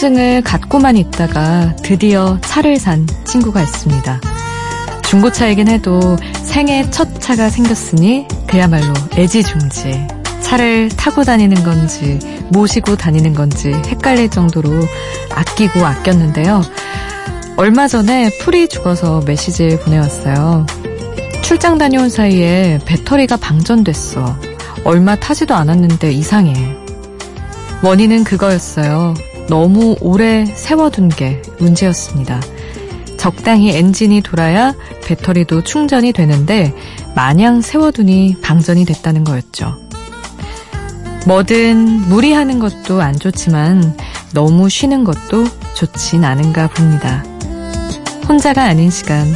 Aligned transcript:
면허증을 0.00 0.42
갖고만 0.42 0.96
있다가 0.96 1.76
드디어 1.76 2.38
차를 2.40 2.78
산 2.78 3.06
친구가 3.24 3.62
있습니다. 3.62 4.20
중고차이긴 5.04 5.68
해도 5.68 6.16
생애 6.42 6.88
첫 6.90 7.20
차가 7.20 7.50
생겼으니 7.50 8.26
그야말로 8.46 8.94
애지중지. 9.16 10.06
차를 10.40 10.88
타고 10.90 11.22
다니는 11.22 11.62
건지 11.62 12.18
모시고 12.50 12.96
다니는 12.96 13.34
건지 13.34 13.72
헷갈릴 13.86 14.30
정도로 14.30 14.70
아끼고 15.34 15.84
아꼈는데요. 15.84 16.62
얼마 17.56 17.86
전에 17.86 18.30
풀이 18.40 18.68
죽어서 18.68 19.22
메시지를 19.26 19.80
보내왔어요. 19.80 20.66
출장 21.42 21.78
다녀온 21.78 22.08
사이에 22.08 22.80
배터리가 22.86 23.36
방전됐어. 23.36 24.38
얼마 24.84 25.14
타지도 25.14 25.54
않았는데 25.54 26.10
이상해. 26.12 26.74
원인은 27.82 28.24
그거였어요. 28.24 29.14
너무 29.50 29.96
오래 30.00 30.46
세워둔 30.46 31.08
게 31.08 31.42
문제였습니다. 31.58 32.40
적당히 33.18 33.76
엔진이 33.76 34.22
돌아야 34.22 34.72
배터리도 35.04 35.64
충전이 35.64 36.12
되는데 36.12 36.72
마냥 37.16 37.60
세워두니 37.60 38.36
방전이 38.40 38.84
됐다는 38.84 39.24
거였죠. 39.24 39.76
뭐든 41.26 42.08
무리하는 42.08 42.60
것도 42.60 43.02
안 43.02 43.18
좋지만 43.18 43.96
너무 44.32 44.70
쉬는 44.70 45.02
것도 45.02 45.44
좋진 45.74 46.24
않은가 46.24 46.68
봅니다. 46.68 47.24
혼자가 48.28 48.62
아닌 48.62 48.88
시간 48.88 49.26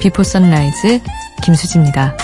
비포 0.00 0.22
선라이즈 0.22 1.00
김수지입니다. 1.42 2.14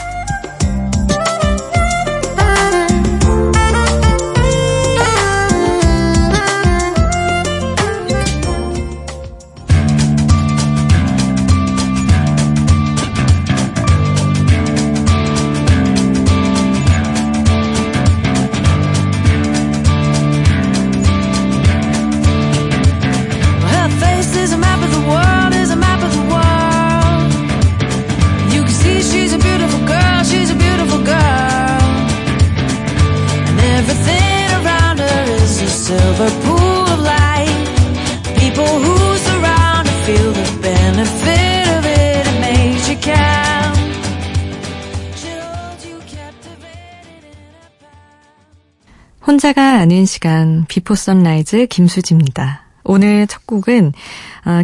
아닌 49.89 50.05
시간 50.05 50.67
비포 50.69 50.95
선라이즈 50.95 51.69
김수지입니다. 51.69 52.61
오늘 52.85 53.27
첫 53.27 53.47
곡은 53.47 53.95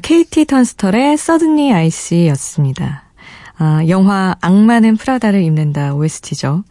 KT 0.02 0.44
턴스털의 0.44 1.16
Suddenly 1.16 1.72
I 1.72 1.79
See였습니다. 1.79 3.04
영화 3.88 4.36
악마는 4.42 4.98
프라다를 4.98 5.42
입는다 5.42 5.94
OST죠. 5.94 6.62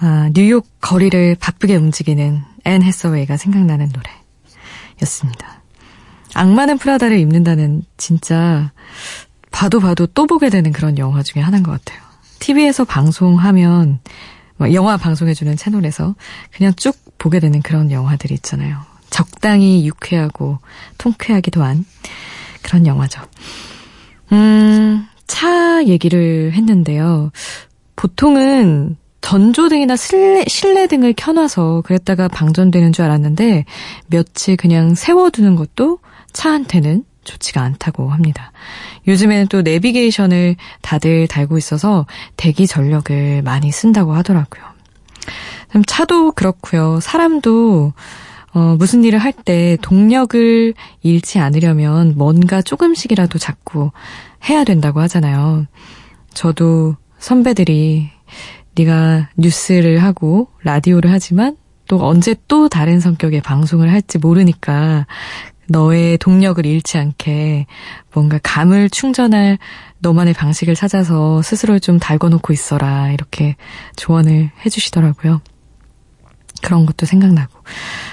아, 0.00 0.30
뉴욕 0.32 0.66
거리를 0.80 1.34
바쁘게 1.34 1.76
움직이는 1.76 2.40
앤 2.64 2.82
해서웨이가 2.82 3.36
생각나는 3.36 3.90
노래였습니다. 4.96 5.60
악마는 6.32 6.78
프라다를 6.78 7.18
입는다는 7.18 7.82
진짜 7.98 8.72
봐도 9.50 9.78
봐도 9.78 10.06
또 10.06 10.26
보게 10.26 10.48
되는 10.48 10.72
그런 10.72 10.96
영화 10.96 11.22
중에 11.22 11.42
하나인 11.42 11.62
것 11.62 11.72
같아요. 11.72 12.00
TV에서 12.38 12.86
방송하면 12.86 13.98
뭐 14.56 14.72
영화 14.72 14.96
방송해주는 14.96 15.54
채널에서 15.58 16.14
그냥 16.50 16.72
쭉 16.74 16.96
보게 17.18 17.40
되는 17.40 17.60
그런 17.62 17.90
영화들이 17.90 18.34
있잖아요. 18.34 18.78
적당히 19.10 19.86
유쾌하고 19.86 20.58
통쾌하기도 20.98 21.62
한 21.62 21.84
그런 22.62 22.86
영화죠. 22.86 23.22
음, 24.32 25.06
차 25.26 25.84
얘기를 25.84 26.52
했는데요. 26.52 27.30
보통은 27.96 28.96
전조등이나 29.20 29.96
실내, 29.96 30.44
실내 30.46 30.86
등을 30.86 31.12
켜놔서 31.16 31.82
그랬다가 31.84 32.28
방전되는 32.28 32.92
줄 32.92 33.04
알았는데 33.04 33.64
며칠 34.06 34.56
그냥 34.56 34.94
세워두는 34.94 35.56
것도 35.56 35.98
차한테는 36.32 37.04
좋지가 37.24 37.60
않다고 37.60 38.10
합니다. 38.10 38.52
요즘에는 39.06 39.48
또 39.48 39.62
내비게이션을 39.62 40.56
다들 40.80 41.26
달고 41.26 41.58
있어서 41.58 42.06
대기 42.36 42.66
전력을 42.66 43.42
많이 43.42 43.70
쓴다고 43.70 44.14
하더라고요. 44.14 44.64
차도 45.86 46.32
그렇고요. 46.32 46.98
사람도 47.00 47.92
어, 48.54 48.76
무슨 48.78 49.04
일을 49.04 49.18
할 49.18 49.32
때 49.32 49.76
동력을 49.82 50.74
잃지 51.02 51.38
않으려면 51.38 52.14
뭔가 52.16 52.62
조금씩이라도 52.62 53.38
자꾸 53.38 53.90
해야 54.48 54.64
된다고 54.64 55.00
하잖아요. 55.00 55.66
저도 56.34 56.96
선배들이 57.18 58.10
네가 58.74 59.28
뉴스를 59.36 60.02
하고 60.02 60.48
라디오를 60.62 61.10
하지만 61.10 61.56
또 61.88 62.04
언제 62.06 62.34
또 62.48 62.68
다른 62.68 63.00
성격의 63.00 63.40
방송을 63.42 63.90
할지 63.90 64.18
모르니까 64.18 65.06
너의 65.68 66.18
동력을 66.18 66.64
잃지 66.64 66.96
않게 66.98 67.66
뭔가 68.14 68.38
감을 68.42 68.88
충전할 68.90 69.58
너만의 70.00 70.32
방식을 70.34 70.74
찾아서 70.74 71.42
스스로를 71.42 71.80
좀 71.80 71.98
달궈놓고 71.98 72.52
있어라 72.52 73.10
이렇게 73.12 73.56
조언을 73.96 74.50
해주시더라고요. 74.64 75.40
그런 76.62 76.86
것도 76.86 77.06
생각나고 77.06 77.52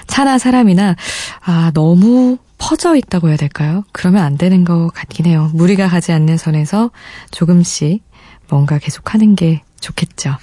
차나 0.07 0.37
사람이나 0.37 0.95
아 1.41 1.71
너무 1.73 2.37
퍼져 2.57 2.95
있다고 2.95 3.29
해야 3.29 3.37
될까요? 3.37 3.83
그러면 3.91 4.23
안 4.23 4.37
되는 4.37 4.63
것 4.63 4.89
같긴 4.93 5.25
해요. 5.25 5.51
무리가 5.53 5.87
가지 5.87 6.11
않는 6.11 6.37
선에서 6.37 6.91
조금씩 7.31 8.03
뭔가 8.49 8.77
계속 8.77 9.13
하는 9.13 9.35
게 9.35 9.61
좋겠죠. 9.81 10.35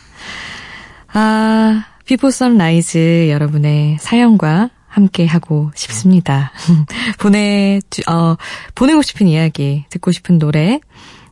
아 1.12 1.86
비포 2.04 2.30
선라이즈 2.30 3.28
여러분의 3.30 3.98
사연과 4.00 4.70
함께 4.92 5.24
하고 5.24 5.70
싶습니다. 5.74 6.52
보내, 7.18 7.80
어, 8.08 8.36
보내고 8.74 9.00
싶은 9.00 9.26
이야기, 9.26 9.86
듣고 9.88 10.12
싶은 10.12 10.38
노래, 10.38 10.80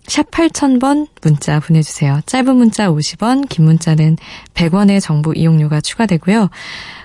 샵 0.06 0.30
8000번 0.30 1.06
문자 1.22 1.60
보내주세요. 1.60 2.20
짧은 2.26 2.56
문자 2.56 2.88
50원, 2.90 3.48
긴 3.48 3.64
문자는 3.66 4.16
100원의 4.54 5.00
정보 5.00 5.32
이용료가 5.32 5.80
추가되고요. 5.80 6.50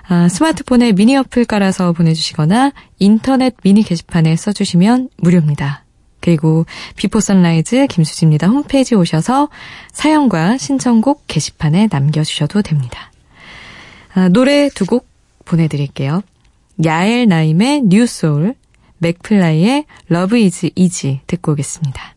아, 0.08 0.28
스마트폰에 0.28 0.92
미니 0.92 1.16
어플 1.16 1.44
깔아서 1.44 1.92
보내주시거나 1.92 2.72
인터넷 2.98 3.54
미니 3.62 3.82
게시판에 3.82 4.34
써주시면 4.36 5.10
무료입니다. 5.18 5.84
그리고 6.20 6.66
비포 6.96 7.20
선라이즈 7.20 7.86
김수지입니다. 7.86 8.48
홈페이지 8.48 8.96
오셔서 8.96 9.48
사연과 9.92 10.58
신청곡 10.58 11.24
게시판에 11.28 11.88
남겨주셔도 11.90 12.62
됩니다. 12.62 13.12
아, 14.14 14.28
노래 14.28 14.68
두 14.70 14.86
곡 14.86 15.06
보내드릴게요. 15.44 16.22
야엘 16.84 17.28
나임의 17.28 17.82
뉴 17.84 18.06
소울, 18.06 18.54
맥플라이의 18.98 19.84
러브 20.08 20.36
이즈 20.36 20.70
이지 20.74 21.20
듣고 21.28 21.52
오겠습니다. 21.52 22.15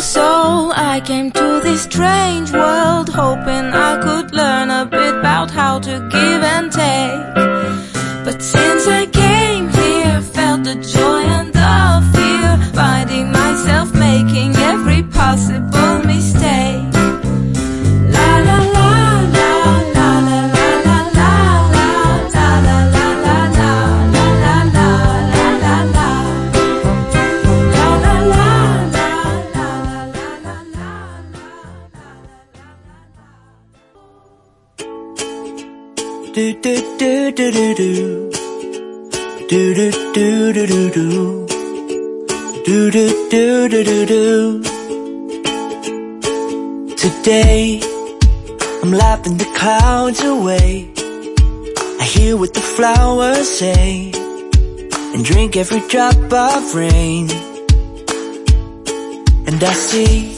I 0.00 1.02
came 1.04 1.32
to 1.32 1.60
this 1.60 1.82
strange 1.82 2.52
world 2.52 3.08
hoping 3.08 3.72
I 3.74 4.00
could 4.00 4.32
learn 4.32 4.70
a 4.70 4.86
bit 4.86 5.14
about 5.18 5.50
how 5.50 5.80
to 5.80 6.08
give 6.12 6.42
and 6.54 6.70
take. 6.70 7.34
But 8.24 8.40
since 8.40 8.86
I 8.86 9.06
came 9.06 9.68
here, 9.68 10.20
felt 10.20 10.62
the 10.62 10.76
joy 10.76 11.22
and 11.38 11.52
the 11.52 12.08
fear, 12.14 12.72
finding 12.74 13.32
myself 13.32 13.92
making 13.92 14.54
every 14.54 15.02
possible 15.02 15.87
do 37.38 37.52
do 37.52 37.72
do 37.72 38.30
do 39.48 39.74
do 39.74 39.90
do 40.12 40.52
do 40.52 40.66
do 40.66 40.66
do 40.66 40.90
do 40.90 41.46
Do 42.66 42.90
do 42.90 43.68
do 43.68 43.84
do 43.84 44.06
do. 44.06 44.62
Today, 46.96 47.80
I'm 48.82 48.90
laughing 48.90 49.36
the 49.36 49.48
clouds 49.56 50.20
away. 50.24 50.90
I 52.00 52.04
hear 52.04 52.36
what 52.36 52.54
the 52.54 52.60
flowers 52.60 53.48
say 53.48 54.10
and 55.14 55.24
drink 55.24 55.56
every 55.56 55.82
drop 55.86 56.16
of 56.32 56.74
rain. 56.74 57.30
And 59.46 59.62
I 59.62 59.74
see 59.74 60.34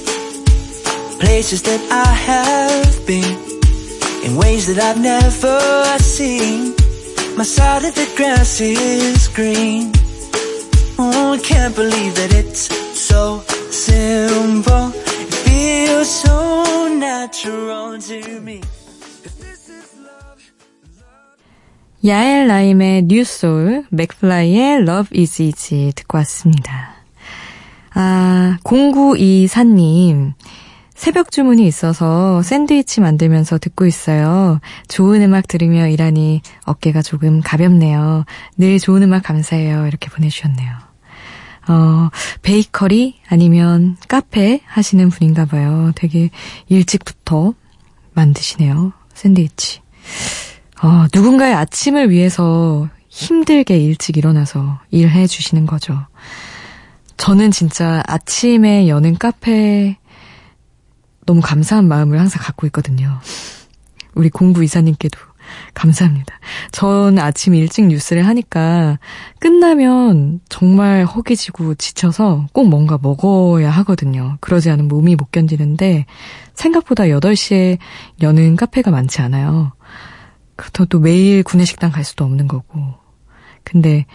places 1.19 1.63
that 1.63 1.81
I 1.91 2.13
have 2.29 3.07
been 3.07 3.39
in 4.23 4.37
ways 4.37 4.67
that 4.67 4.79
I've 4.79 5.01
never 5.01 5.99
seen. 5.99 6.80
My 7.41 7.45
side 7.45 7.85
of 7.87 7.95
the 7.95 8.07
grass 8.19 8.61
is 8.61 9.29
green. 9.29 9.93
Oh, 10.99 11.33
I 11.33 11.39
can't 11.39 11.75
believe 11.75 12.15
that 12.17 12.35
it's 12.35 12.69
so 12.93 13.41
simple. 13.71 14.93
It 14.93 15.33
feels 15.49 16.11
so 16.21 16.93
natural 16.93 17.99
to 17.99 18.41
me. 18.43 18.61
야엘 22.05 22.47
라임의 22.47 23.05
뉴소울, 23.05 23.87
맥플라이의 23.89 24.83
Love 24.83 25.19
is 25.19 25.41
easy 25.41 25.93
듣고 25.93 26.19
왔습니다. 26.19 26.93
아, 27.95 28.59
0924님. 28.65 30.35
새벽 31.01 31.31
주문이 31.31 31.67
있어서 31.67 32.43
샌드위치 32.43 33.01
만들면서 33.01 33.57
듣고 33.57 33.87
있어요. 33.87 34.61
좋은 34.87 35.23
음악 35.23 35.49
들으며 35.49 35.89
일하니 35.89 36.43
어깨가 36.67 37.01
조금 37.01 37.41
가볍네요. 37.41 38.27
늘 38.59 38.79
좋은 38.79 39.03
음악 39.05 39.23
감사해요. 39.23 39.87
이렇게 39.87 40.11
보내주셨네요. 40.11 40.71
어, 41.69 42.11
베이커리 42.43 43.19
아니면 43.31 43.97
카페 44.09 44.61
하시는 44.67 45.09
분인가 45.09 45.47
봐요. 45.47 45.91
되게 45.95 46.29
일찍부터 46.69 47.55
만드시네요. 48.13 48.93
샌드위치. 49.15 49.81
어, 50.83 51.07
누군가의 51.15 51.55
아침을 51.55 52.11
위해서 52.11 52.91
힘들게 53.09 53.79
일찍 53.79 54.19
일어나서 54.19 54.81
일해 54.91 55.27
주시는 55.27 55.65
거죠. 55.65 55.99
저는 57.17 57.53
진짜 57.53 58.03
아침에 58.07 58.87
여는 58.87 59.17
카페 59.17 59.97
너무 61.27 61.41
감사한 61.41 61.87
마음을 61.87 62.19
항상 62.19 62.43
갖고 62.43 62.67
있거든요. 62.69 63.19
우리 64.15 64.29
공부 64.29 64.65
이사님께도 64.65 65.19
감사합니다. 65.75 66.39
전 66.73 67.19
아침 67.19 67.55
일찍 67.55 67.87
뉴스를 67.87 68.27
하니까 68.27 68.99
끝나면 69.39 70.41
정말 70.49 71.05
허기지고 71.05 71.75
지쳐서 71.75 72.47
꼭 72.53 72.69
뭔가 72.69 72.99
먹어야 73.01 73.71
하거든요. 73.71 74.37
그러지 74.41 74.71
않으면 74.71 74.89
몸이 74.89 75.17
못 75.17 75.33
견디는데 75.33 76.07
생각보다 76.55 77.05
8시에 77.05 77.79
여는 78.23 78.57
카페가 78.57 78.91
많지 78.91 79.23
않아요. 79.23 79.73
그렇다고 80.57 80.87
또 80.87 81.01
매일 81.01 81.43
구내식당 81.43 81.91
갈 81.91 82.05
수도 82.05 82.25
없는 82.25 82.47
거고. 82.47 82.95
근데 83.65 84.07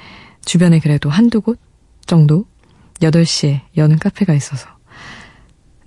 주변에 0.44 0.80
그래도 0.80 1.10
한두 1.10 1.42
곳 1.42 1.60
정도 2.06 2.46
8시에 3.02 3.62
여는 3.78 3.98
카페가 3.98 4.34
있어서 4.34 4.68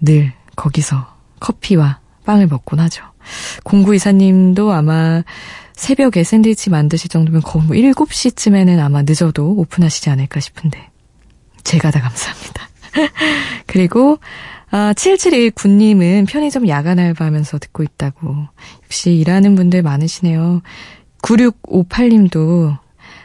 늘 0.00 0.32
거기서 0.58 1.06
커피와 1.40 2.00
빵을 2.24 2.48
먹곤 2.48 2.80
하죠. 2.80 3.04
공구 3.62 3.94
이사님도 3.94 4.72
아마 4.72 5.22
새벽에 5.72 6.24
샌드위치 6.24 6.68
만드실 6.70 7.08
정도면 7.08 7.40
거의 7.42 7.64
뭐 7.64 7.76
7시쯤에는 7.76 8.80
아마 8.80 9.02
늦어도 9.02 9.52
오픈하시지 9.52 10.10
않을까 10.10 10.40
싶은데 10.40 10.90
제가 11.62 11.90
다 11.90 12.00
감사합니다. 12.00 12.68
그리고 13.66 14.18
아, 14.70 14.92
7719님은 14.92 16.28
편의점 16.28 16.68
야간 16.68 16.98
알바하면서 16.98 17.58
듣고 17.58 17.82
있다고. 17.84 18.48
역시 18.84 19.14
일하는 19.14 19.54
분들 19.54 19.82
많으시네요. 19.82 20.60
9658님도, 21.22 22.78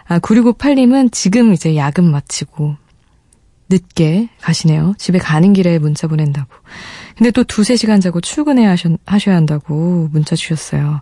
아, 0.07 0.19
9658님은 0.19 1.11
지금 1.11 1.51
이제 1.51 1.75
야근 1.75 2.09
마치고 2.09 2.77
늦게 3.67 4.29
가시네요. 4.39 4.93
집에 4.97 5.17
가는 5.19 5.51
길에 5.51 5.79
문자 5.79 6.07
보낸다고. 6.07 6.47
근데 7.17 7.31
또 7.31 7.43
두세 7.43 7.75
시간 7.75 8.01
자고 8.01 8.21
출근해야 8.21 8.71
하셔, 8.71 8.89
하셔야 9.05 9.35
한다고 9.35 10.09
문자 10.11 10.35
주셨어요. 10.35 11.01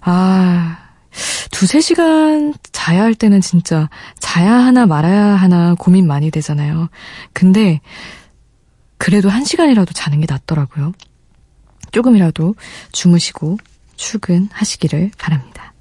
아, 0.00 0.78
두세 1.50 1.80
시간 1.80 2.54
자야 2.72 3.02
할 3.02 3.14
때는 3.14 3.40
진짜 3.40 3.88
자야 4.18 4.52
하나 4.52 4.86
말아야 4.86 5.24
하나 5.36 5.74
고민 5.78 6.06
많이 6.06 6.30
되잖아요. 6.30 6.88
근데 7.32 7.80
그래도 8.98 9.28
한 9.28 9.44
시간이라도 9.44 9.92
자는 9.92 10.20
게 10.20 10.26
낫더라고요. 10.28 10.92
조금이라도 11.92 12.54
주무시고 12.92 13.58
출근하시기를 13.96 15.12
바랍니다. 15.18 15.72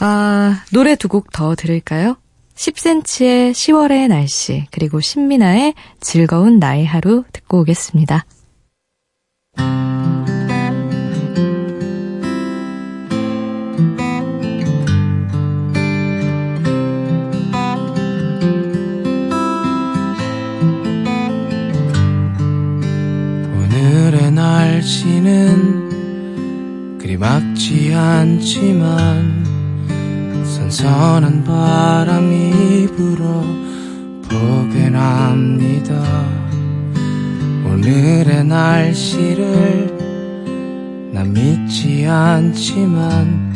아, 0.00 0.62
노래 0.72 0.94
두 0.96 1.08
곡 1.08 1.32
더 1.32 1.54
들을까요? 1.54 2.16
10cm의 2.54 3.52
10월의 3.52 4.08
날씨, 4.08 4.66
그리고 4.70 5.00
신민아의 5.00 5.74
즐거운 6.00 6.58
나의 6.58 6.86
하루 6.86 7.24
듣고 7.32 7.60
오겠습니다. 7.60 8.24
날씨는 24.78 25.88
그리 26.98 27.16
막지 27.16 27.92
않지만 27.92 29.44
선선한 30.44 31.44
바람이 31.44 32.86
불어 32.96 33.42
보게 34.22 34.84
합니다. 34.94 36.37
오늘의 37.78 38.44
날씨를 38.44 39.96
난 41.12 41.32
믿지 41.32 42.04
않지만 42.08 43.54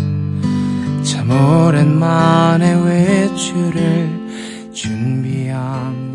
참 1.02 1.28
오랜만에 1.28 2.72
외출을 2.84 4.70
준비합 4.72 6.11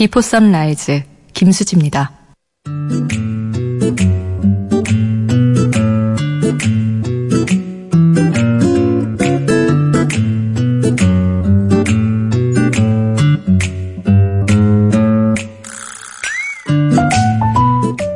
비포 0.00 0.22
선라이즈 0.22 1.02
김수지입니다. 1.34 2.10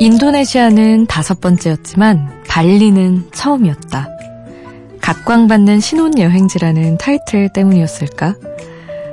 인도네시아는 0.01 1.05
다섯 1.07 1.39
번째였지만 1.43 2.45
발리는 2.49 3.31
처음이었다. 3.35 4.09
각광받는 5.03 5.81
신혼여행지라는 5.81 6.97
타이틀 6.97 7.51
때문이었을까? 7.51 8.37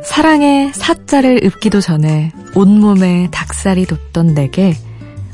사랑의 0.05 0.71
사자를 0.73 1.41
읊기도 1.43 1.81
전에 1.81 2.31
온몸에 2.55 3.29
닭살이 3.31 3.85
돋던 3.85 4.33
내게 4.33 4.75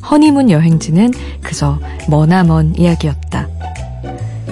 허니문 0.09 0.49
여행지는 0.49 1.11
그저 1.41 1.79
머나먼 2.09 2.75
이야기였다. 2.77 3.47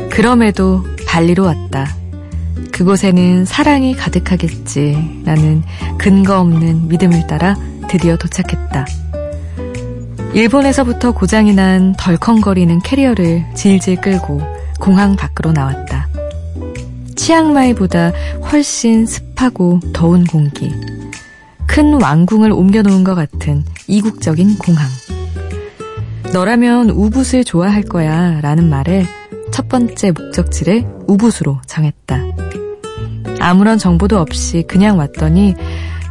그럼에도 0.09 0.83
발리로 1.07 1.43
왔다. 1.43 1.87
그곳에는 2.71 3.45
사랑이 3.45 3.95
가득하겠지. 3.95 5.21
라는 5.25 5.63
근거 5.97 6.39
없는 6.39 6.87
믿음을 6.87 7.27
따라 7.27 7.55
드디어 7.87 8.17
도착했다. 8.17 8.85
일본에서부터 10.33 11.13
고장이 11.13 11.53
난 11.53 11.93
덜컹거리는 11.97 12.79
캐리어를 12.79 13.45
질질 13.55 14.01
끌고 14.01 14.41
공항 14.81 15.15
밖으로 15.15 15.53
나왔다. 15.53 16.09
치앙마이보다 17.15 18.11
훨씬 18.51 19.05
습하고 19.05 19.79
더운 19.93 20.25
공기. 20.25 20.94
큰 21.75 22.01
왕궁을 22.01 22.53
옮겨놓은 22.53 23.03
것 23.03 23.15
같은 23.15 23.65
이국적인 23.87 24.57
공항. 24.59 24.87
너라면 26.31 26.89
우붓을 26.89 27.43
좋아할 27.43 27.81
거야 27.81 28.39
라는 28.39 28.69
말에 28.69 29.05
첫 29.51 29.67
번째 29.67 30.11
목적지를 30.11 30.85
우붓으로 31.05 31.59
정했다. 31.67 32.17
아무런 33.41 33.77
정보도 33.77 34.19
없이 34.19 34.63
그냥 34.69 34.97
왔더니 34.97 35.55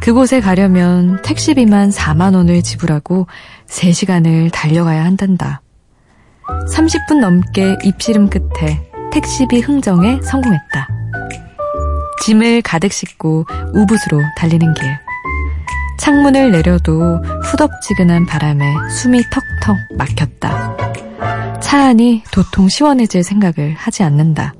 그곳에 0.01 0.39
가려면 0.39 1.19
택시비만 1.23 1.89
4만원을 1.89 2.63
지불하고 2.63 3.25
3시간을 3.65 4.51
달려가야 4.53 5.03
한단다. 5.03 5.63
30분 6.69 7.21
넘게 7.21 7.77
입씨름 7.83 8.29
끝에 8.29 8.87
택시비 9.11 9.61
흥정에 9.61 10.19
성공했다. 10.21 10.87
짐을 12.21 12.61
가득 12.61 12.93
싣고 12.93 13.47
우붓으로 13.73 14.21
달리는 14.37 14.71
길. 14.75 15.04
창문을 15.97 16.51
내려도 16.51 17.17
후덥지근한 17.43 18.25
바람에 18.25 18.65
숨이 18.89 19.21
턱턱 19.31 19.77
막혔다. 19.97 21.59
차 21.61 21.87
안이 21.87 22.23
도통 22.31 22.69
시원해질 22.69 23.23
생각을 23.23 23.73
하지 23.75 24.03
않는다. 24.03 24.53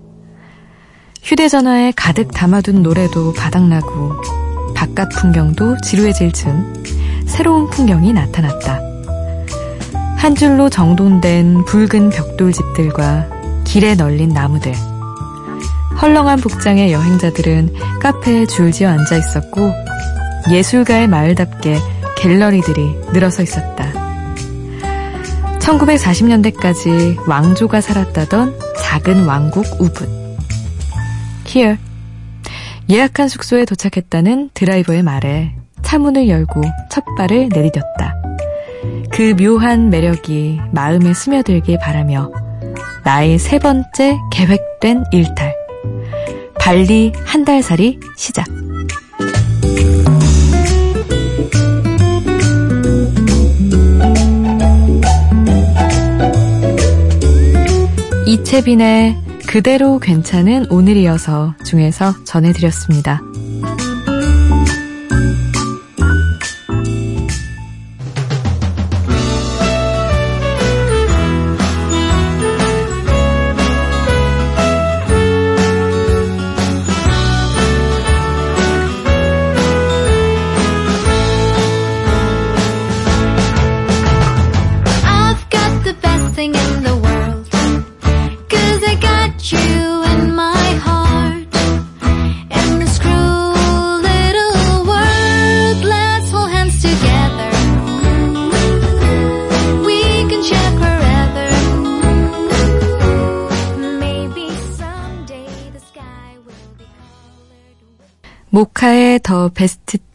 휴대전화에 1.24 1.94
가득 1.96 2.32
담아둔 2.32 2.84
노래도 2.84 3.34
바닥나고 3.34 4.14
바깥 4.76 5.10
풍경도 5.10 5.78
지루해질 5.82 6.32
즈음 6.32 6.84
새로운 7.26 7.70
풍경이 7.70 8.14
나타났다. 8.14 8.80
한 10.18 10.36
줄로 10.36 10.70
정돈된 10.70 11.66
붉은 11.66 12.10
벽돌집들과 12.10 13.30
길에 13.64 13.96
널린 13.96 14.30
나무들. 14.30 14.74
헐렁한 16.02 16.40
복장의 16.42 16.92
여행자들은 16.92 17.74
카페에 18.02 18.46
줄지어 18.46 18.90
앉아 18.90 19.18
있었고 19.18 19.72
예술가의 20.52 21.08
마을답게 21.08 21.78
갤러리들이 22.18 22.96
늘어서 23.14 23.42
있었다. 23.44 23.92
1940년대까지 25.60 27.28
왕조가 27.28 27.82
살았다던 27.82 28.60
작은 28.80 29.26
왕국 29.26 29.66
우붓. 29.80 30.08
Here. 31.48 31.78
예약한 32.90 33.28
숙소에 33.28 33.66
도착했다는 33.66 34.52
드라이버의 34.54 35.02
말에 35.04 35.56
차문을 35.82 36.30
열고 36.30 36.62
첫 36.92 37.04
발을 37.18 37.50
내디뎠다. 37.50 38.14
그 39.12 39.36
묘한 39.36 39.90
매력이 39.90 40.60
마음에 40.72 41.14
스며들길 41.14 41.80
바라며 41.80 42.32
나의 43.04 43.40
세 43.40 43.58
번째 43.60 44.18
계획된 44.32 45.06
일탈. 45.12 45.56
발리 46.60 47.14
한 47.26 47.46
달 47.46 47.62
살이 47.62 48.00
시작. 48.18 48.46
이채빈의 58.28 59.18
그대로 59.48 60.00
괜찮은 60.00 60.66
오늘이어서 60.72 61.54
중에서 61.64 62.16
전해드렸습니다. 62.24 63.22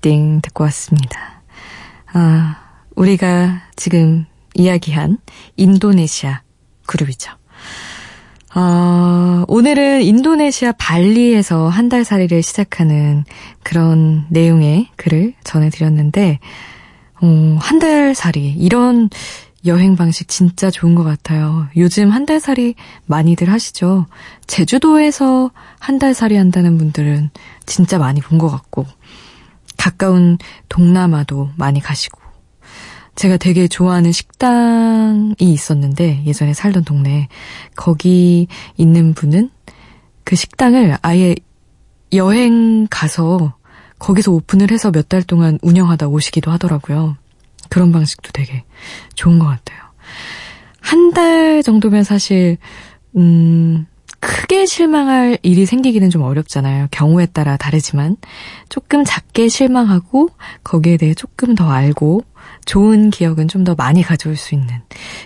띵 0.01 0.41
듣고 0.43 0.65
왔습니다. 0.65 1.43
아, 2.13 2.57
우리가 2.97 3.63
지금 3.77 4.27
이야기한 4.55 5.19
인도네시아 5.57 6.43
그룹이죠. 6.87 7.33
어, 8.55 9.45
오늘은 9.47 10.03
인도네시아 10.03 10.73
발리에서 10.73 11.69
한 11.69 11.89
달 11.89 12.05
살이를 12.05 12.43
시작하는 12.43 13.25
그런 13.63 14.27
내용의 14.31 14.89
글을 14.97 15.35
전해드렸는데, 15.45 16.41
어, 17.23 17.59
한 17.61 17.79
달 17.79 18.15
살이, 18.15 18.49
이런 18.59 19.09
여행 19.67 19.95
방식 19.95 20.29
진짜 20.29 20.71
좋은 20.71 20.95
것 20.97 21.05
같아요. 21.05 21.69
요즘 21.77 22.11
한 22.11 22.27
달 22.27 22.41
살이 22.41 22.75
많이들 23.07 23.51
하시죠. 23.53 24.07
제주도에서 24.49 25.51
한 25.79 25.99
달 26.01 26.13
살이 26.15 26.37
한다는 26.37 26.77
분들은 26.79 27.31
진짜 27.67 27.99
많이 27.99 28.21
본 28.21 28.39
것 28.39 28.49
같고, 28.49 28.87
가까운 29.81 30.37
동남아도 30.69 31.49
많이 31.57 31.81
가시고, 31.81 32.21
제가 33.17 33.39
되게 33.39 33.67
좋아하는 33.67 34.13
식당이 34.13 35.35
있었는데, 35.41 36.23
예전에 36.27 36.53
살던 36.53 36.85
동네에, 36.85 37.29
거기 37.77 38.47
있는 38.77 39.15
분은 39.15 39.51
그 40.25 40.37
식당을 40.37 40.99
아예 41.01 41.35
여행 42.13 42.87
가서 42.91 43.55
거기서 43.99 44.33
오픈을 44.33 44.71
해서 44.71 44.91
몇 44.91 45.09
달 45.09 45.23
동안 45.23 45.59
운영하다 45.63 46.09
오시기도 46.09 46.51
하더라고요. 46.51 47.17
그런 47.71 47.91
방식도 47.93 48.31
되게 48.33 48.65
좋은 49.15 49.39
것 49.39 49.47
같아요. 49.47 49.79
한 50.81 51.13
달 51.13 51.63
정도면 51.63 52.05
사실, 52.05 52.59
음, 53.17 53.87
크게 54.21 54.67
실망할 54.67 55.39
일이 55.43 55.65
생기기는 55.67 56.11
좀 56.11 56.23
어렵잖아요. 56.23 56.89
경우에 56.91 57.27
따라 57.27 57.57
다르지만 57.57 58.17
조금 58.69 59.05
작게 59.05 59.49
실망하고 59.49 60.29
거기에 60.63 60.97
대해 60.99 61.15
조금 61.15 61.55
더 61.55 61.71
알고 61.71 62.23
좋은 62.67 63.11
기억은 63.11 63.49
좀 63.49 63.65
더 63.65 63.75
많이 63.75 64.03
가져올 64.03 64.37
수 64.37 64.55
있는 64.55 64.69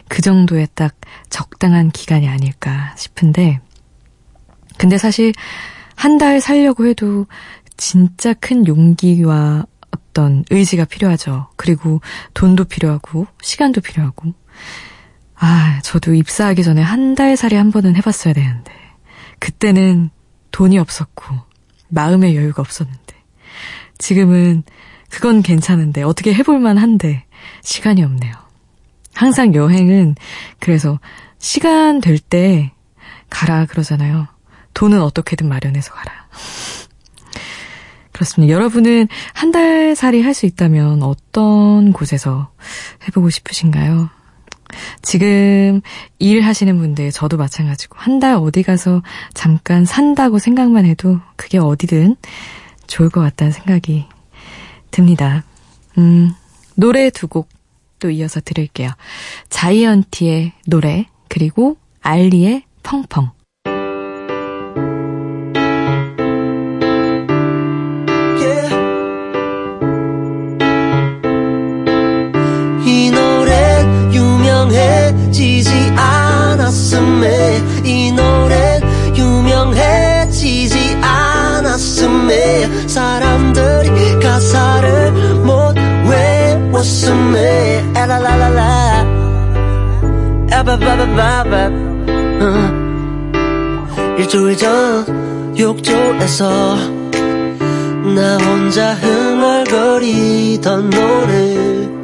그 0.09 0.23
정도의 0.23 0.69
딱 0.75 0.95
적당한 1.31 1.91
기간이 1.91 2.29
아닐까 2.29 2.95
싶은데 2.97 3.61
근데 4.79 4.99
사실 4.99 5.33
한 5.97 6.19
달 6.19 6.41
살려고 6.41 6.87
해도 6.87 7.27
진짜 7.77 8.33
큰 8.35 8.67
용기와 8.67 9.67
어떤 9.91 10.45
의지가 10.51 10.85
필요하죠. 10.87 11.49
그리고 11.57 12.01
돈도 12.35 12.65
필요하고 12.65 13.27
시간도 13.43 13.81
필요하고 13.81 14.33
아, 15.37 15.81
저도 15.83 16.15
입사하기 16.15 16.63
전에 16.63 16.83
한 16.83 17.15
달 17.15 17.37
살이 17.37 17.55
한 17.57 17.71
번은 17.71 17.95
해봤어야 17.97 18.35
되는데 18.35 18.73
그때는 19.45 20.09
돈이 20.53 20.79
없었고 20.79 21.27
마음의 21.89 22.35
여유가 22.35 22.63
없었는데 22.63 23.15
지금은 23.99 24.63
그건 25.11 25.43
괜찮은데 25.43 26.03
어떻게 26.03 26.33
해볼만 26.33 26.79
한데 26.79 27.27
시간이 27.61 28.03
없네요. 28.03 28.33
항상 29.13 29.55
여행은 29.55 30.15
그래서 30.61 30.99
시간 31.39 32.01
될 32.01 32.19
때 32.19 32.73
가라 33.29 33.67
그러잖아요. 33.67 34.29
돈은 34.73 35.03
어떻게든 35.03 35.47
마련해서 35.47 35.93
가라. 35.93 36.27
그렇습니다. 38.13 38.55
여러분은 38.55 39.09
한 39.35 39.53
달 39.53 39.95
살이 39.95 40.23
할 40.23 40.33
수 40.33 40.47
있다면 40.47 41.03
어떤 41.03 41.93
곳에서 41.93 42.51
해보고 43.07 43.29
싶으신가요? 43.29 44.09
지금 45.03 45.81
일하시는 46.19 46.77
분들, 46.79 47.11
저도 47.13 47.37
마찬가지고, 47.37 47.97
한 47.99 48.21
달 48.21 48.37
어디 48.37 48.63
가서 48.63 49.03
잠깐 49.35 49.85
산다고 49.85 50.39
생각만 50.39 50.85
해도 50.87 51.19
그게 51.37 51.59
어디든 51.59 52.17
좋을 52.87 53.11
것 53.11 53.21
같다는 53.21 53.53
생각이 53.53 54.07
듭니다. 54.91 55.45
음, 55.99 56.33
노래 56.77 57.11
두 57.11 57.27
곡 57.29 57.49
또 58.01 58.11
이어서 58.11 58.41
들을게요. 58.41 58.91
자이언티의 59.49 60.53
노래, 60.67 61.07
그리고 61.29 61.79
알리의 62.03 62.65
펑펑. 62.83 63.31
이 77.85 78.13
노래 78.13 78.81
유명해지지 79.17 80.99
않았음에 81.01 82.89
사람들이 82.89 84.21
가사를 84.21 85.13
못 85.43 85.75
외웠음에. 86.09 87.85
에라라라라. 87.97 89.07
에바바바바바. 90.51 91.71
일주일 94.19 94.57
전 94.57 95.55
욕조에서 95.59 96.77
나 98.15 98.37
혼자 98.39 98.95
흥얼거리던 98.95 100.91
노래 100.91 102.04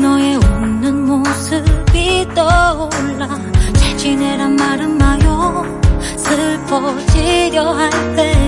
너의 0.00 0.36
웃는 0.36 1.06
모습이 1.06 2.28
떠올라 2.34 3.28
잘 3.74 3.96
지내란 3.96 4.54
말은 4.56 4.96
마요 4.96 5.64
슬퍼지려 6.16 7.72
할때 7.72 8.47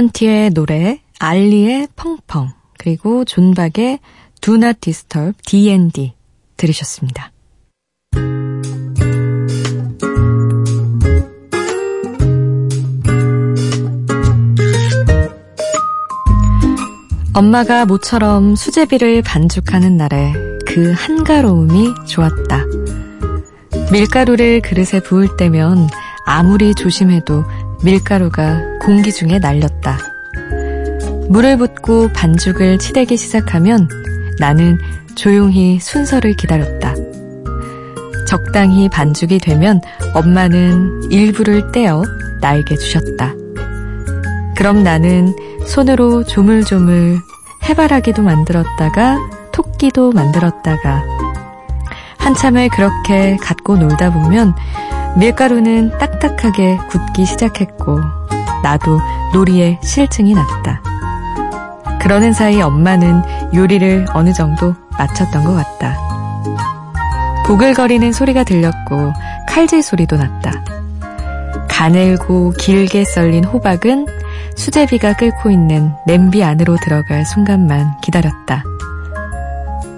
자이언티의 0.00 0.50
노래, 0.50 1.00
알리의 1.18 1.88
펑펑, 1.94 2.52
그리고 2.78 3.24
존박의 3.24 3.98
Do 4.40 4.54
Not 4.54 4.80
Disturb 4.80 5.36
D&D 5.42 6.14
들으셨습니다. 6.56 7.32
엄마가 17.34 17.84
모처럼 17.84 18.56
수제비를 18.56 19.22
반죽하는 19.22 19.96
날에 19.96 20.32
그 20.66 20.92
한가로움이 20.96 21.94
좋았다. 22.06 22.64
밀가루를 23.92 24.62
그릇에 24.62 25.00
부을 25.04 25.36
때면 25.36 25.88
아무리 26.24 26.74
조심해도 26.74 27.44
밀가루가 27.82 28.69
공기 28.80 29.12
중에 29.12 29.38
날렸다. 29.38 29.98
물을 31.28 31.56
붓고 31.58 32.08
반죽을 32.12 32.78
치대기 32.78 33.16
시작하면 33.16 33.88
나는 34.38 34.78
조용히 35.14 35.78
순서를 35.78 36.34
기다렸다. 36.34 36.94
적당히 38.26 38.88
반죽이 38.88 39.38
되면 39.38 39.80
엄마는 40.14 41.10
일부를 41.10 41.72
떼어 41.72 42.02
나에게 42.40 42.76
주셨다. 42.76 43.34
그럼 44.56 44.82
나는 44.82 45.34
손으로 45.66 46.24
조물조물 46.24 47.20
해바라기도 47.68 48.22
만들었다가 48.22 49.18
토끼도 49.52 50.12
만들었다가 50.12 51.04
한참을 52.18 52.68
그렇게 52.70 53.36
갖고 53.36 53.76
놀다 53.76 54.12
보면 54.12 54.54
밀가루는 55.16 55.98
딱딱하게 55.98 56.78
굳기 56.88 57.26
시작했고 57.26 58.00
나도 58.62 59.00
놀이에 59.32 59.78
실증이 59.82 60.34
났다. 60.34 60.82
그러는 62.00 62.32
사이 62.32 62.60
엄마는 62.60 63.22
요리를 63.54 64.06
어느 64.14 64.32
정도 64.32 64.74
마쳤던 64.98 65.44
것 65.44 65.54
같다. 65.54 65.96
고글거리는 67.46 68.12
소리가 68.12 68.44
들렸고 68.44 69.12
칼질 69.48 69.82
소리도 69.82 70.16
났다. 70.16 70.52
가늘고 71.68 72.52
길게 72.58 73.04
썰린 73.04 73.44
호박은 73.44 74.06
수제비가 74.56 75.14
끓고 75.14 75.50
있는 75.50 75.92
냄비 76.06 76.44
안으로 76.44 76.76
들어갈 76.76 77.24
순간만 77.24 78.00
기다렸다. 78.02 78.62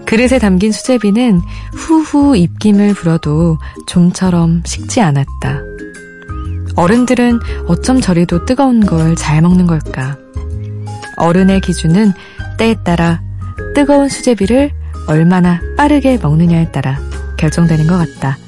그릇에 0.06 0.38
담긴 0.38 0.72
수제비는 0.72 1.40
후후 1.74 2.36
입김을 2.36 2.94
불어도 2.94 3.58
좀처럼 3.86 4.62
식지 4.64 5.00
않았다. 5.00 5.71
어른들은 6.76 7.40
어쩜 7.66 8.00
저리도 8.00 8.44
뜨거운 8.46 8.84
걸 8.84 9.14
잘 9.14 9.42
먹는 9.42 9.66
걸까? 9.66 10.16
어른의 11.16 11.60
기준은 11.60 12.12
때에 12.58 12.76
따라 12.84 13.20
뜨거운 13.74 14.08
수제비를 14.08 14.70
얼마나 15.06 15.60
빠르게 15.76 16.18
먹느냐에 16.18 16.70
따라 16.72 16.98
결정되는 17.36 17.86
것 17.86 17.98
같다. 17.98 18.38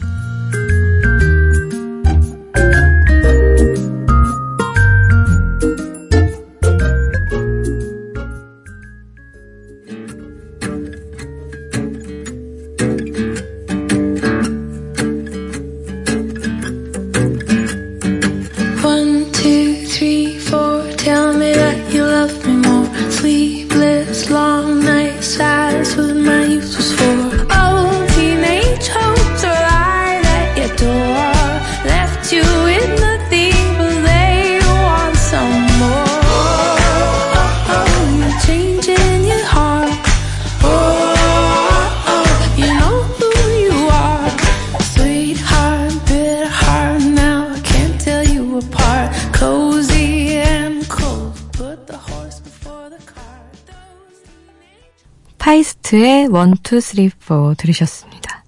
1, 56.36 56.54
2, 56.78 56.80
3, 56.80 57.10
4 57.20 57.54
들으셨습니다. 57.56 58.44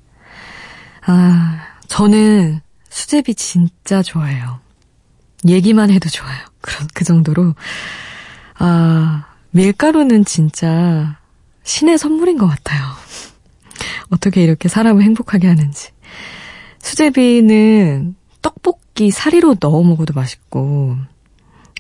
아, 1.07 1.67
저는 1.87 2.61
수제비 2.89 3.35
진짜 3.35 4.03
좋아해요. 4.03 4.61
얘기만 5.47 5.91
해도 5.91 6.09
좋아요. 6.09 6.39
그런, 6.61 6.89
그 6.95 7.05
정도로. 7.05 7.55
아, 8.59 9.27
밀가루는 9.51 10.25
진짜 10.25 11.19
신의 11.63 11.99
선물인 11.99 12.39
것 12.39 12.47
같아요. 12.47 12.83
어떻게 14.11 14.43
이렇게 14.43 14.69
사람을 14.69 15.03
행복하게 15.03 15.47
하는지. 15.47 15.91
수제비는 16.81 18.17
떡볶이 18.43 19.11
사리로 19.11 19.57
넣어 19.61 19.83
먹어도 19.83 20.15
맛있고, 20.15 20.97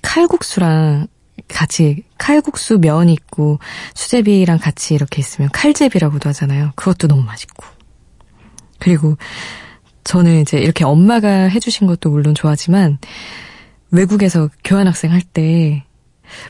칼국수랑 0.03 1.09
같이, 1.49 2.05
칼국수 2.19 2.79
면 2.79 3.09
있고, 3.09 3.59
수제비랑 3.95 4.59
같이 4.59 4.95
이렇게 4.95 5.21
있으면 5.21 5.49
칼제비라고도 5.53 6.29
하잖아요. 6.31 6.73
그것도 6.77 7.09
너무 7.09 7.23
맛있고. 7.23 7.65
그리고 8.79 9.17
저는 10.05 10.41
이제 10.41 10.59
이렇게 10.59 10.85
엄마가 10.85 11.49
해주신 11.49 11.87
것도 11.87 12.11
물론 12.11 12.35
좋아하지만, 12.35 12.99
외국에서 13.91 14.49
교환학생 14.65 15.13
할 15.13 15.23
때, 15.23 15.85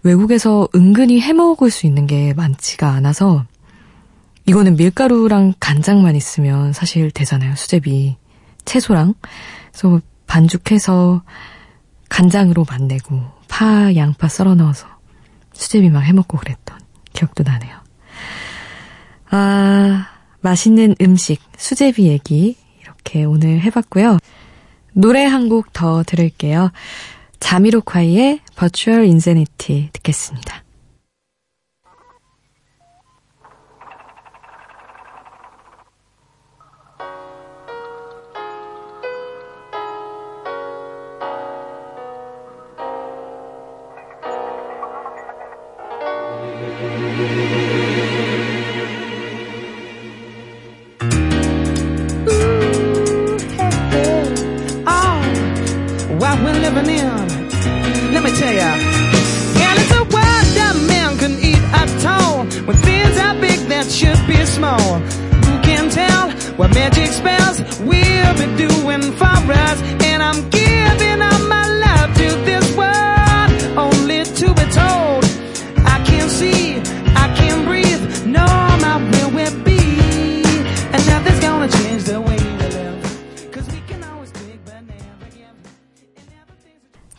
외국에서 0.02 0.68
은근히 0.74 1.20
해 1.20 1.32
먹을 1.32 1.70
수 1.70 1.86
있는 1.86 2.06
게 2.06 2.32
많지가 2.34 2.88
않아서, 2.88 3.44
이거는 4.46 4.76
밀가루랑 4.76 5.54
간장만 5.58 6.14
있으면 6.16 6.72
사실 6.72 7.10
되잖아요, 7.10 7.56
수제비. 7.56 8.16
채소랑. 8.64 9.14
그래서 9.72 10.00
반죽해서 10.26 11.22
간장으로 12.08 12.64
만내고 12.68 13.35
파, 13.48 13.94
양파 13.94 14.28
썰어 14.28 14.54
넣어서 14.54 14.86
수제비 15.52 15.90
막 15.90 16.00
해먹고 16.00 16.38
그랬던 16.38 16.78
기억도 17.12 17.42
나네요. 17.44 17.76
아, 19.30 20.08
맛있는 20.40 20.94
음식, 21.00 21.40
수제비 21.56 22.06
얘기 22.08 22.56
이렇게 22.80 23.24
오늘 23.24 23.60
해봤고요. 23.60 24.18
노래 24.92 25.24
한 25.24 25.48
곡 25.48 25.72
더 25.72 26.02
들을게요. 26.04 26.70
자미로콰이의 27.40 28.40
Virtual 28.56 29.02
Insanity 29.02 29.90
듣겠습니다. 29.92 30.62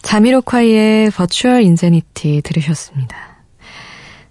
자미로콰이의 0.07 1.11
Virtual 1.11 1.57
Insanity 1.57 2.41
들으셨습니다. 2.41 3.17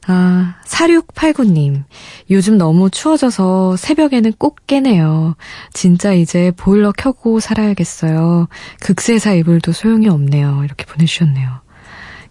아, 0.07 0.55
4689님. 0.65 1.85
요즘 2.31 2.57
너무 2.57 2.89
추워져서 2.89 3.77
새벽에는 3.77 4.33
꼭 4.39 4.67
깨네요. 4.67 5.37
진짜 5.75 6.15
이제 6.15 6.51
보일러 6.57 6.93
켜고 6.93 7.41
살아야겠어요. 7.41 8.49
극세사 8.81 9.35
이불도 9.35 9.73
소용이 9.73 10.09
없네요. 10.09 10.63
이렇게 10.65 10.87
보내주셨네요. 10.87 11.61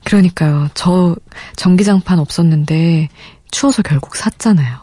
그러니까요. 0.06 0.70
저 0.74 1.16
전기장판 1.56 2.18
없었는데 2.18 3.10
추워서 3.52 3.84
결국 3.84 4.16
샀잖아요. 4.16 4.80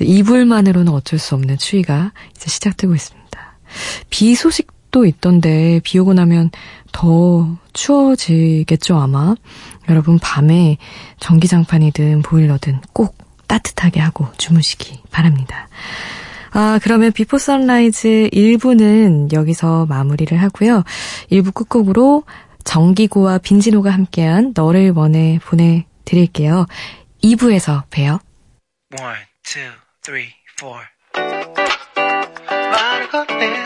이불만으로는 0.00 0.92
어쩔 0.92 1.20
수 1.20 1.36
없는 1.36 1.58
추위가 1.58 2.12
이제 2.34 2.50
시작되고 2.50 2.92
있습니다. 2.92 3.58
비 4.10 4.34
소식도 4.34 5.06
있던데 5.06 5.80
비 5.84 6.00
오고 6.00 6.14
나면 6.14 6.50
더 6.94 7.58
추워지겠죠, 7.72 8.96
아마. 8.96 9.34
여러분, 9.90 10.18
밤에 10.20 10.78
전기장판이든 11.18 12.22
보일러든 12.22 12.80
꼭 12.92 13.18
따뜻하게 13.48 14.00
하고 14.00 14.28
주무시기 14.38 15.02
바랍니다. 15.10 15.68
아, 16.52 16.78
그러면 16.80 17.10
비포 17.10 17.36
선라이즈 17.36 18.30
1부는 18.32 19.32
여기서 19.32 19.86
마무리를 19.86 20.40
하고요. 20.40 20.84
1부 21.32 21.52
끝곡으로 21.52 22.22
정기고와 22.62 23.38
빈지노가 23.38 23.90
함께한 23.90 24.52
너를 24.54 24.92
원해 24.92 25.40
보내드릴게요. 25.44 26.66
2부에서 27.24 27.82
봬요. 27.90 28.20
1, 28.92 28.98
2, 28.98 30.30
3, 33.10 33.26
4. 33.36 33.63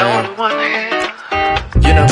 You 0.00 1.92
know, 1.92 2.06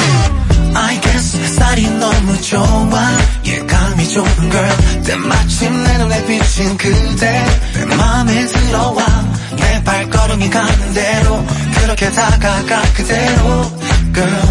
I 0.77 1.01
guess 1.01 1.39
쌀이 1.57 1.89
너무 1.89 2.39
좋아. 2.43 3.17
예감이 3.47 4.09
좋은 4.09 4.51
girl 4.51 5.03
때마침 5.05 5.85
내 5.85 5.97
눈에 5.97 6.27
비친 6.27 6.77
그대. 6.77 7.47
내 7.75 7.85
맘에 7.97 8.47
들어와. 8.47 9.03
내 9.57 9.83
발걸음이 9.85 10.51
가는 10.51 10.93
대로. 10.93 11.47
그렇게 11.81 12.11
다가가 12.13 12.83
그대로. 12.93 13.73
Girl 14.13 14.48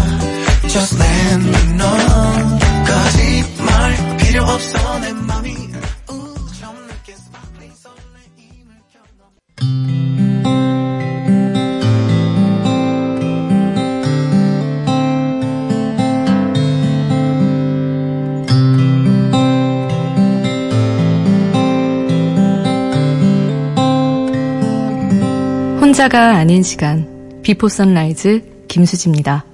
혼자가 25.98 26.36
아닌 26.36 26.62
시간 26.62 27.40
비포 27.42 27.68
선라이즈 27.68 28.66
김수지입니다. 28.68 29.44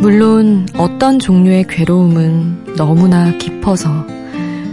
물론 0.00 0.64
어떤 0.76 1.18
종류의 1.18 1.64
괴로움은 1.66 2.76
너무나 2.76 3.36
깊어서 3.36 4.19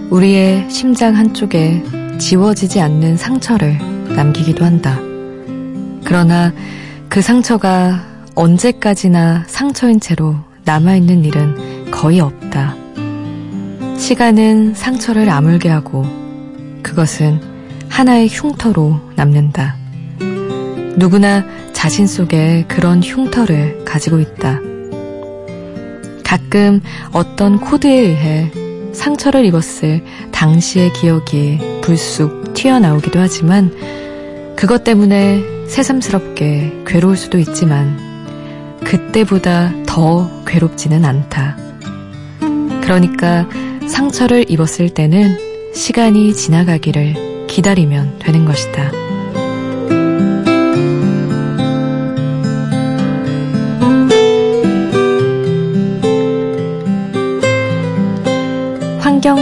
우리의 0.10 0.70
심장 0.70 1.16
한쪽에 1.16 1.84
지워지지 2.18 2.80
않는 2.80 3.18
상처를 3.18 3.78
남기기도 4.16 4.64
한다. 4.64 4.98
그러나 6.04 6.54
그 7.10 7.22
상처가 7.22 8.06
언제까지나 8.34 9.44
상처인 9.48 10.00
채로 10.00 10.36
남아있는 10.64 11.26
일은 11.26 11.92
거의 11.92 12.22
없다. 12.22 12.76
시간은 13.98 14.74
상처를 14.76 15.30
아물게 15.30 15.70
하고 15.70 16.06
그것은 16.84 17.42
하나의 17.90 18.30
흉터로 18.30 19.02
남는다. 19.16 19.76
누구나 20.96 21.44
자신 21.74 22.08
속에 22.08 22.66
그런 22.68 23.04
흉터를 23.04 23.84
가지고 23.84 24.20
있다. 24.20 24.60
가끔 26.24 26.82
어떤 27.12 27.60
코드에 27.60 27.92
의해 27.92 28.52
상처를 28.98 29.46
입었을 29.46 30.04
당시의 30.32 30.92
기억이 30.94 31.60
불쑥 31.82 32.54
튀어나오기도 32.56 33.20
하지만 33.20 33.72
그것 34.56 34.84
때문에 34.84 35.44
새삼스럽게 35.68 36.84
괴로울 36.86 37.16
수도 37.16 37.38
있지만 37.38 37.96
그때보다 38.84 39.72
더 39.86 40.28
괴롭지는 40.46 41.06
않다. 41.06 41.58
그러니까 42.82 43.48
상처를 43.88 44.50
입었을 44.50 44.90
때는 44.90 45.38
시간이 45.76 46.34
지나가기를 46.34 47.46
기다리면 47.48 48.18
되는 48.20 48.46
것이다. 48.46 49.07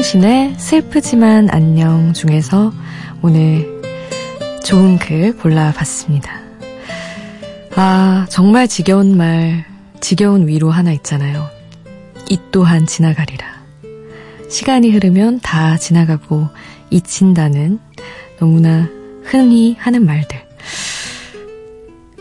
황경신의 0.06 0.56
슬프지만 0.60 1.50
안녕 1.50 2.14
중에서 2.14 2.72
오늘 3.22 3.82
좋은 4.64 5.00
글 5.00 5.36
골라봤습니다. 5.36 6.42
아, 7.76 8.26
정말 8.30 8.68
지겨운 8.68 9.18
말, 9.18 9.66
지겨운 10.02 10.48
위로 10.48 10.70
하나 10.70 10.92
있잖아요. 10.94 11.48
이 12.30 12.38
또한 12.52 12.86
지나가리라. 12.86 13.48
시간이 14.50 14.92
흐르면 14.92 15.40
다 15.42 15.78
지나가고 15.78 16.50
잊힌다는 16.92 17.80
너무나 18.40 18.88
흔히 19.24 19.76
하는 19.80 20.06
말들. 20.06 20.40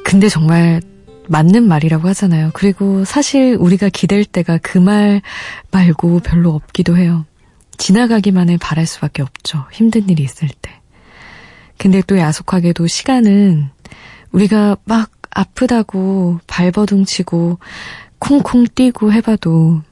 근데 0.04 0.28
정말 0.28 0.80
맞는 1.28 1.68
말이라고 1.68 2.08
하잖아요. 2.08 2.50
그리고 2.54 3.04
사실 3.04 3.56
우리가 3.58 3.90
기댈 3.90 4.24
때가 4.24 4.58
그 4.58 4.78
말 4.78 5.20
말고 5.70 6.20
별로 6.20 6.54
없기도 6.54 6.96
해요. 6.96 7.24
지나가기만을 7.78 8.58
바랄 8.58 8.86
수밖에 8.86 9.22
없죠. 9.22 9.66
힘든 9.72 10.08
일이 10.08 10.22
있을 10.22 10.48
때. 10.62 10.70
근데 11.78 12.02
또 12.06 12.18
야속하게도 12.18 12.86
시간은 12.86 13.70
우리가 14.32 14.76
막 14.84 15.10
아프다고 15.30 16.40
발버둥 16.46 17.04
치고 17.04 17.58
콩콩 18.18 18.66
뛰고 18.66 19.12
해봐도 19.12 19.82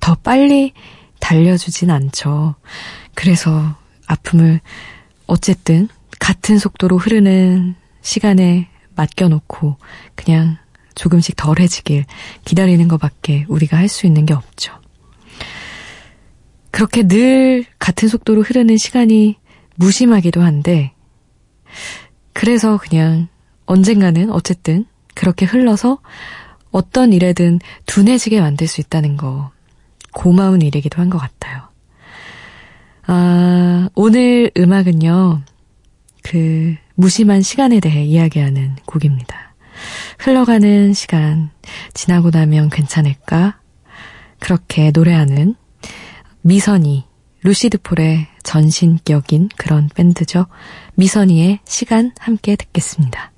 더 0.00 0.14
빨리 0.16 0.72
달려주진 1.20 1.90
않죠. 1.90 2.54
그래서 3.14 3.76
아픔을 4.06 4.60
어쨌든 5.26 5.88
같은 6.18 6.58
속도로 6.58 6.98
흐르는 6.98 7.74
시간에 8.00 8.68
맡겨놓고 8.96 9.76
그냥 10.14 10.56
조금씩 10.94 11.36
덜해지길 11.36 12.04
기다리는 12.44 12.86
것밖에 12.88 13.46
우리가 13.48 13.76
할 13.76 13.88
수 13.88 14.06
있는 14.06 14.26
게 14.26 14.34
없죠. 14.34 14.81
그렇게 16.72 17.06
늘 17.06 17.64
같은 17.78 18.08
속도로 18.08 18.42
흐르는 18.42 18.76
시간이 18.76 19.36
무심하기도 19.76 20.42
한데, 20.42 20.92
그래서 22.32 22.78
그냥 22.78 23.28
언젠가는 23.66 24.30
어쨌든 24.30 24.86
그렇게 25.14 25.46
흘러서 25.46 25.98
어떤 26.70 27.12
일에든 27.12 27.60
둔해지게 27.86 28.40
만들 28.40 28.66
수 28.66 28.80
있다는 28.80 29.16
거 29.16 29.50
고마운 30.12 30.62
일이기도 30.62 31.00
한 31.00 31.10
것 31.10 31.18
같아요. 31.18 31.68
아, 33.06 33.88
오늘 33.94 34.50
음악은요, 34.56 35.42
그 36.22 36.74
무심한 36.94 37.42
시간에 37.42 37.80
대해 37.80 38.04
이야기하는 38.04 38.76
곡입니다. 38.86 39.54
흘러가는 40.18 40.92
시간 40.94 41.50
지나고 41.94 42.30
나면 42.30 42.70
괜찮을까? 42.70 43.58
그렇게 44.38 44.90
노래하는 44.92 45.56
미선이, 46.44 47.04
루시드 47.44 47.78
폴의 47.78 48.26
전신격인 48.42 49.48
그런 49.56 49.88
밴드죠. 49.94 50.46
미선이의 50.94 51.60
시간 51.64 52.12
함께 52.18 52.56
듣겠습니다. 52.56 53.30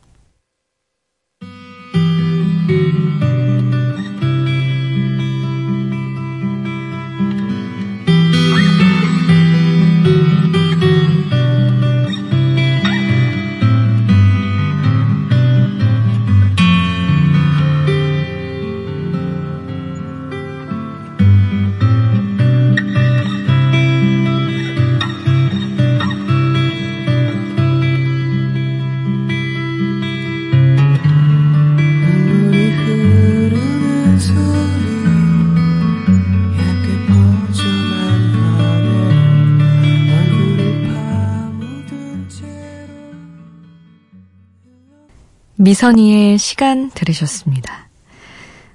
미선이의 45.65 46.37
시간 46.37 46.91
들으셨습니다. 46.91 47.89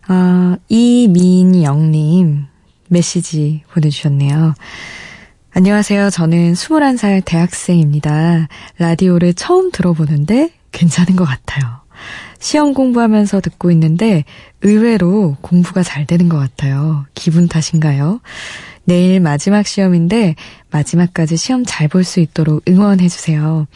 어, 0.10 0.56
이민영님 0.70 2.48
메시지 2.88 3.62
보내주셨네요. 3.72 4.56
안녕하세요. 5.52 6.10
저는 6.10 6.54
21살 6.54 7.22
대학생입니다. 7.24 8.48
라디오를 8.80 9.36
처음 9.36 9.70
들어보는데 9.70 10.52
괜찮은 10.72 11.16
것 11.16 11.26
같아요. 11.26 11.82
시험 12.40 12.74
공부하면서 12.74 13.42
듣고 13.42 13.70
있는데 13.70 14.24
의외로 14.62 15.38
공부가 15.42 15.84
잘 15.84 16.08
되는 16.08 16.28
것 16.28 16.40
같아요. 16.40 17.06
기분 17.14 17.48
탓인가요? 17.48 18.20
내일 18.86 19.20
마지막 19.20 19.68
시험인데 19.68 20.34
마지막까지 20.72 21.38
시험 21.38 21.64
잘 21.68 21.88
볼 21.88 22.04
수 22.04 22.20
있도록 22.20 22.64
응원해주세요. 22.68 23.68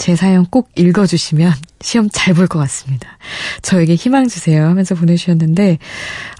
제 0.00 0.16
사연 0.16 0.46
꼭 0.46 0.70
읽어주시면 0.76 1.52
시험 1.82 2.08
잘 2.10 2.32
볼 2.32 2.48
것 2.48 2.58
같습니다. 2.60 3.18
저에게 3.60 3.96
희망 3.96 4.28
주세요 4.28 4.64
하면서 4.64 4.94
보내주셨는데, 4.94 5.76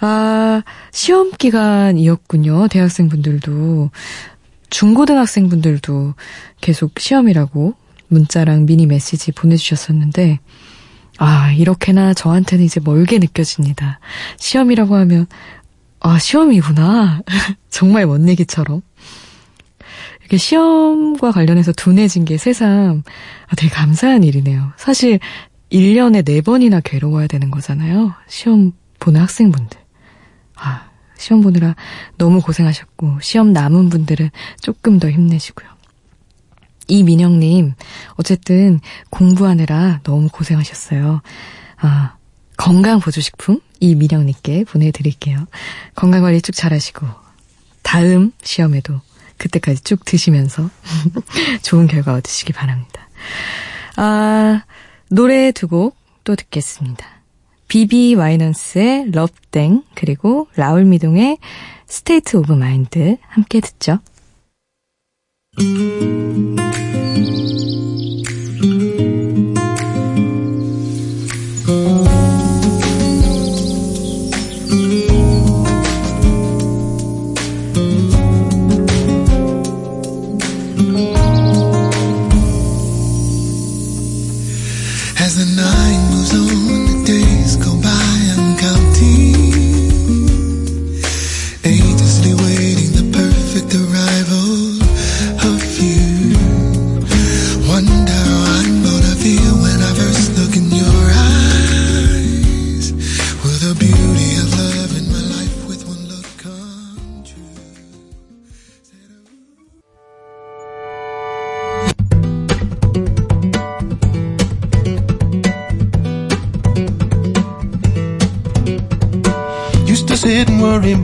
아, 0.01 0.63
시험 0.93 1.31
기간이었군요. 1.31 2.69
대학생분들도. 2.69 3.91
중고등학생분들도 4.71 6.15
계속 6.63 6.99
시험이라고 6.99 7.75
문자랑 8.09 8.65
미니 8.65 8.87
메시지 8.87 9.31
보내주셨었는데, 9.31 10.41
아, 11.19 11.53
이렇게나 11.53 12.15
저한테는 12.15 12.65
이제 12.65 12.81
멀게 12.83 13.19
느껴집니다. 13.19 14.01
시험이라고 14.39 14.97
하면, 14.97 15.27
아, 16.01 16.19
시험이구나. 16.19 17.21
정말 17.69 18.07
먼 18.07 18.27
얘기처럼. 18.27 18.81
시험과 20.37 21.33
관련해서 21.33 21.73
둔해진 21.73 22.25
게 22.25 22.37
새삼 22.37 23.03
아, 23.47 23.57
되게 23.57 23.69
감사한 23.73 24.25
일이네요. 24.25 24.73
사실 24.77 25.19
1년에 25.73 26.25
4번이나 26.25 26.81
괴로워야 26.83 27.27
되는 27.27 27.51
거잖아요. 27.51 28.15
시험 28.29 28.73
보는 28.99 29.21
학생분들. 29.21 29.79
아, 30.57 30.91
시험 31.17 31.41
보느라 31.41 31.75
너무 32.17 32.41
고생하셨고 32.41 33.21
시험 33.21 33.53
남은 33.53 33.89
분들은 33.89 34.31
조금 34.61 34.99
더 34.99 35.11
힘내시고요. 35.11 35.69
이민영님, 36.89 37.75
어쨌든 38.15 38.81
공부하느라 39.11 40.01
너무 40.03 40.29
고생하셨어요. 40.29 41.23
아, 41.79 42.17
건강보조식품 42.57 43.61
이민영님께 43.79 44.65
보내드릴게요. 44.65 45.47
건강관리 45.95 46.43
쭉 46.43 46.53
잘하시고 46.53 47.07
다음 47.83 48.33
시험에도 48.43 49.01
그때까지 49.41 49.83
쭉 49.83 50.05
드시면서 50.05 50.71
좋은 51.63 51.89
결과 51.89 52.15
얻으시기 52.15 52.53
바랍니다. 52.53 53.09
아, 53.97 54.63
노래 55.09 55.51
두 55.51 55.67
곡 55.67 56.01
또 56.25 56.37
듣겠습니다. 56.37 57.07
비비 57.69 58.15
와이넌스의 58.15 59.11
Love 59.13 59.44
Thang 59.44 59.83
그리고 59.95 60.49
라울 60.57 60.85
미동의 60.85 61.39
State 61.87 62.37
of 62.37 62.53
Mind 62.53 63.17
함께 63.29 63.61
듣죠. 63.61 63.99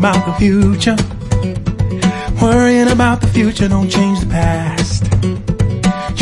About 0.06 0.26
the 0.26 0.34
future. 0.34 0.96
Worrying 2.40 2.90
about 2.90 3.20
the 3.20 3.26
future 3.26 3.66
don't 3.66 3.90
change 3.90 4.20
the 4.20 4.26
past. 4.26 5.02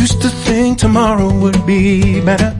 Used 0.00 0.22
to 0.22 0.28
think 0.28 0.78
tomorrow 0.78 1.30
would 1.40 1.66
be 1.66 2.24
better. 2.24 2.56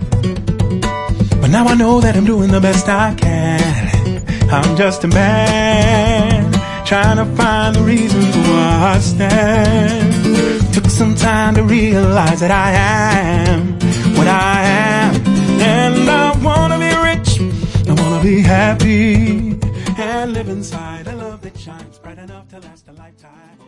But 1.41 1.49
now 1.49 1.65
I 1.67 1.75
know 1.77 2.03
that 2.03 2.15
I'm 2.15 2.27
doing 2.27 2.51
the 2.51 2.61
best 2.61 2.89
I 2.91 3.15
can. 3.15 4.23
I'm 4.51 4.77
just 4.77 5.05
a 5.05 5.09
man 5.09 6.53
trying 6.85 7.17
to 7.17 7.25
find 7.37 7.75
the 7.75 7.83
reasons 7.83 8.37
why 8.47 8.93
I 8.95 8.99
stand. 8.99 10.75
Took 10.75 10.91
some 10.91 11.15
time 11.15 11.55
to 11.55 11.63
realize 11.63 12.41
that 12.41 12.51
I 12.51 12.71
am 13.49 13.79
what 14.17 14.29
I 14.29 14.63
am. 14.93 15.15
And 15.63 16.11
I 16.11 16.37
wanna 16.47 16.79
be 16.79 16.93
rich, 17.09 17.31
I 17.89 17.93
wanna 17.95 18.23
be 18.23 18.41
happy, 18.43 19.54
live 20.35 20.49
inside 20.49 21.07
a 21.07 21.15
love 21.15 21.41
that 21.43 21.57
shines 21.57 21.99
bright 22.01 22.19
enough 22.19 22.49
to 22.49 22.59
last 22.59 22.89
a 22.89 22.93
lifetime. 22.93 23.59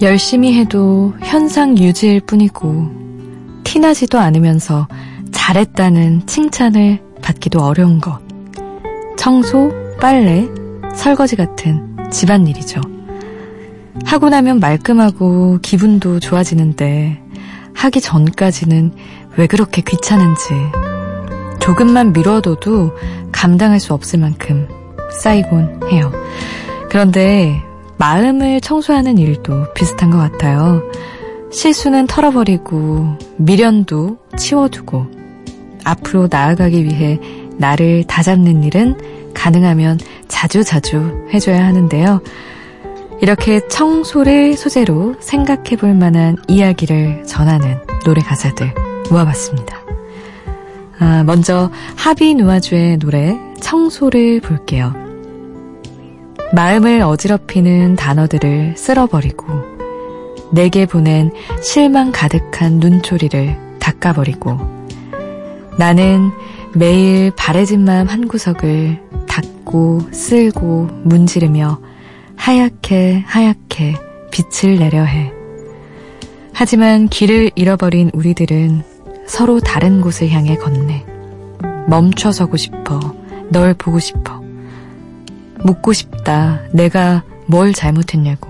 열심히 0.00 0.54
해도 0.54 1.14
현상 1.22 1.78
유지일 1.78 2.22
뿐이고 2.22 2.90
티나지도 3.62 4.18
않으면서 4.18 4.88
잘했다는 5.30 6.26
칭찬을 6.26 6.98
받기도 7.22 7.60
어려운 7.60 8.00
것. 8.00 8.18
청소, 9.16 9.70
빨래, 10.00 10.48
설거지 10.92 11.36
같은 11.36 11.91
집안일이죠. 12.12 12.80
하고 14.04 14.28
나면 14.28 14.60
말끔하고 14.60 15.58
기분도 15.62 16.20
좋아지는데 16.20 17.20
하기 17.74 18.00
전까지는 18.00 18.92
왜 19.36 19.46
그렇게 19.46 19.82
귀찮은지 19.82 20.50
조금만 21.60 22.12
미뤄둬도 22.12 22.92
감당할 23.32 23.80
수 23.80 23.94
없을 23.94 24.18
만큼 24.18 24.68
쌓이곤 25.20 25.80
해요. 25.90 26.12
그런데 26.90 27.60
마음을 27.98 28.60
청소하는 28.60 29.18
일도 29.18 29.72
비슷한 29.74 30.10
것 30.10 30.18
같아요. 30.18 30.82
실수는 31.50 32.06
털어버리고 32.06 33.16
미련도 33.36 34.18
치워두고 34.36 35.06
앞으로 35.84 36.28
나아가기 36.30 36.84
위해 36.84 37.18
나를 37.58 38.04
다잡는 38.04 38.64
일은 38.64 38.96
가능하면 39.34 39.98
자주 40.32 40.64
자주 40.64 41.26
해줘야 41.32 41.64
하는데요. 41.66 42.20
이렇게 43.20 43.60
청소를 43.68 44.56
소재로 44.56 45.14
생각해 45.20 45.76
볼 45.78 45.94
만한 45.94 46.36
이야기를 46.48 47.24
전하는 47.26 47.78
노래 48.04 48.22
가사들 48.22 48.74
모아봤습니다. 49.10 49.80
아, 50.98 51.22
먼저 51.24 51.70
하비 51.96 52.34
누아주의 52.34 52.96
노래 52.96 53.38
청소를 53.60 54.40
볼게요. 54.40 54.94
마음을 56.54 57.02
어지럽히는 57.02 57.96
단어들을 57.96 58.74
쓸어버리고 58.76 59.46
내게 60.50 60.86
보낸 60.86 61.30
실망 61.62 62.10
가득한 62.10 62.78
눈초리를 62.78 63.76
닦아버리고 63.78 64.58
나는 65.78 66.30
매일 66.74 67.30
바래진 67.36 67.84
마음 67.84 68.08
한 68.08 68.26
구석을 68.26 69.12
닦고 69.62 70.00
쓸고 70.12 70.88
문지르며 71.04 71.78
하얗게 72.36 73.24
하얗게 73.26 73.94
빛을 74.30 74.78
내려 74.78 75.02
해. 75.04 75.32
하지만 76.52 77.08
길을 77.08 77.52
잃어버린 77.54 78.10
우리들은 78.12 78.82
서로 79.26 79.60
다른 79.60 80.00
곳을 80.00 80.30
향해 80.30 80.56
걷네. 80.56 81.06
멈춰서고 81.88 82.56
싶어. 82.56 83.00
널 83.50 83.74
보고 83.74 83.98
싶어. 83.98 84.42
묻고 85.64 85.92
싶다. 85.92 86.60
내가 86.72 87.24
뭘 87.46 87.72
잘못했냐고. 87.72 88.48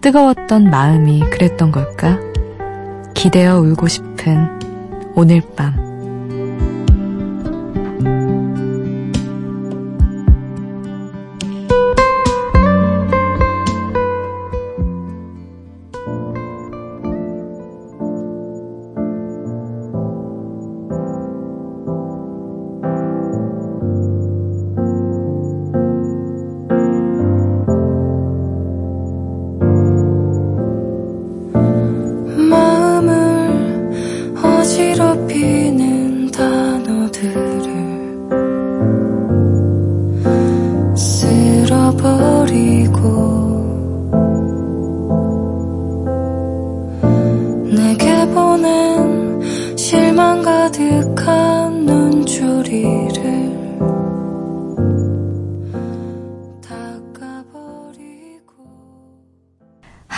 뜨거웠던 0.00 0.70
마음이 0.70 1.20
그랬던 1.30 1.72
걸까? 1.72 2.18
기대어 3.14 3.58
울고 3.60 3.88
싶은 3.88 4.48
오늘 5.14 5.42
밤. 5.56 5.89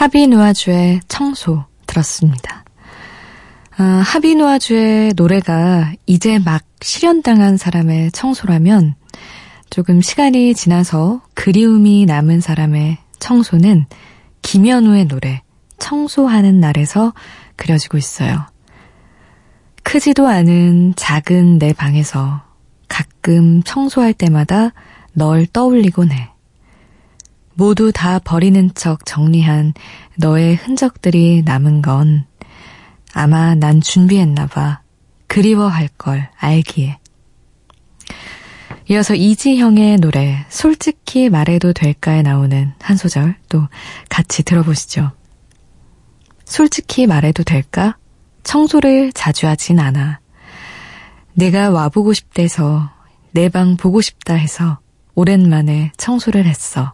하비누아주의 0.02 1.00
청소 1.08 1.64
들었습니다. 1.86 2.64
아, 3.78 3.82
하비누아주의 4.04 5.12
노래가 5.16 5.92
이제 6.06 6.38
막 6.38 6.64
실현당한 6.82 7.56
사람의 7.56 8.10
청소라면 8.12 8.94
조금 9.70 10.02
시간이 10.02 10.54
지나서 10.54 11.22
그리움이 11.34 12.04
남은 12.06 12.40
사람의 12.40 12.98
청소는 13.20 13.86
김현우의 14.42 15.06
노래 15.06 15.42
청소하는 15.78 16.60
날에서 16.60 17.14
그려지고 17.56 17.96
있어요. 17.96 18.51
크지도 19.82 20.26
않은 20.26 20.94
작은 20.96 21.58
내 21.58 21.72
방에서 21.72 22.42
가끔 22.88 23.62
청소할 23.62 24.12
때마다 24.12 24.72
널 25.12 25.46
떠올리곤 25.46 26.12
해. 26.12 26.30
모두 27.54 27.92
다 27.92 28.18
버리는 28.18 28.70
척 28.74 29.04
정리한 29.04 29.74
너의 30.16 30.56
흔적들이 30.56 31.42
남은 31.44 31.82
건 31.82 32.26
아마 33.12 33.54
난 33.54 33.80
준비했나 33.80 34.46
봐. 34.46 34.80
그리워할 35.26 35.88
걸 35.98 36.28
알기에. 36.38 36.98
이어서 38.90 39.14
이지형의 39.14 39.98
노래 39.98 40.44
솔직히 40.48 41.30
말해도 41.30 41.72
될까에 41.72 42.22
나오는 42.22 42.72
한 42.80 42.96
소절 42.96 43.36
또 43.48 43.68
같이 44.08 44.42
들어보시죠. 44.42 45.12
솔직히 46.44 47.06
말해도 47.06 47.44
될까? 47.44 47.96
청소를 48.42 49.12
자주 49.12 49.46
하진 49.46 49.78
않아. 49.80 50.20
내가 51.34 51.70
와보고 51.70 52.12
싶대서 52.12 52.90
내 53.32 53.48
방 53.48 53.76
보고 53.76 54.00
싶다 54.00 54.34
해서 54.34 54.78
오랜만에 55.14 55.92
청소를 55.96 56.44
했어. 56.46 56.92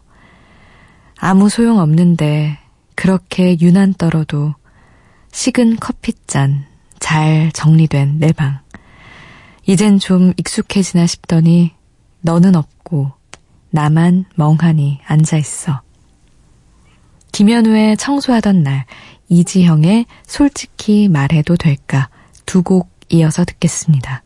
아무 1.17 1.49
소용 1.49 1.79
없는데 1.79 2.57
그렇게 2.95 3.57
유난 3.59 3.93
떨어도 3.93 4.55
식은 5.31 5.77
커피잔 5.77 6.65
잘 6.99 7.51
정리된 7.53 8.19
내 8.19 8.31
방. 8.31 8.59
이젠 9.65 9.99
좀 9.99 10.33
익숙해지나 10.37 11.05
싶더니 11.07 11.73
너는 12.21 12.55
없고 12.55 13.11
나만 13.69 14.25
멍하니 14.35 14.99
앉아 15.05 15.37
있어. 15.37 15.81
김현우의 17.31 17.97
청소하던 17.97 18.63
날, 18.63 18.85
이지형의 19.29 20.05
솔직히 20.25 21.07
말해도 21.09 21.55
될까 21.55 22.09
두 22.45 22.63
곡 22.63 22.89
이어서 23.09 23.43
듣겠습니다. 23.45 24.23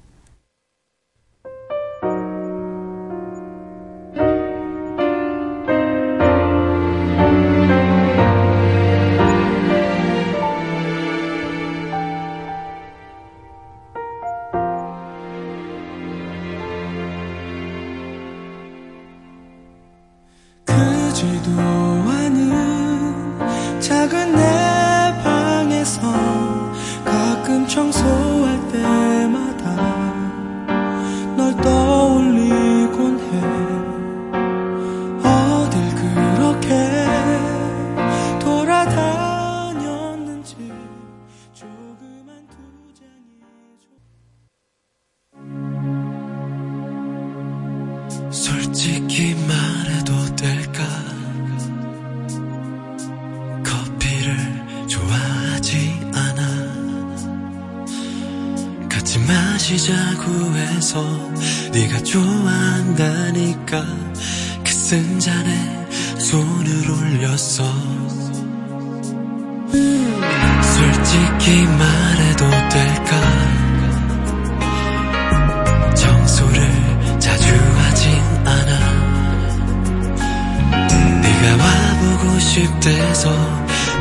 싶대서 83.24 83.30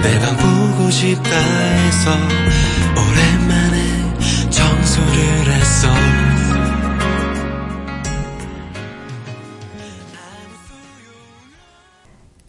내방 0.03 0.37
보고 0.37 0.91
싶다 0.91 1.31
해서 1.31 2.11
오랜만에 2.91 4.51
청소를 4.51 5.53
했어 5.55 5.89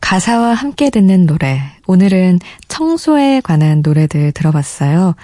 가사와 0.02 0.54
함께 0.54 0.92
듣는 0.92 1.26
노래. 1.26 1.60
오늘은 1.88 2.40
청소에 2.68 3.42
관한 3.42 3.82
노래들 3.84 4.32
들어봤어요. 4.34 5.16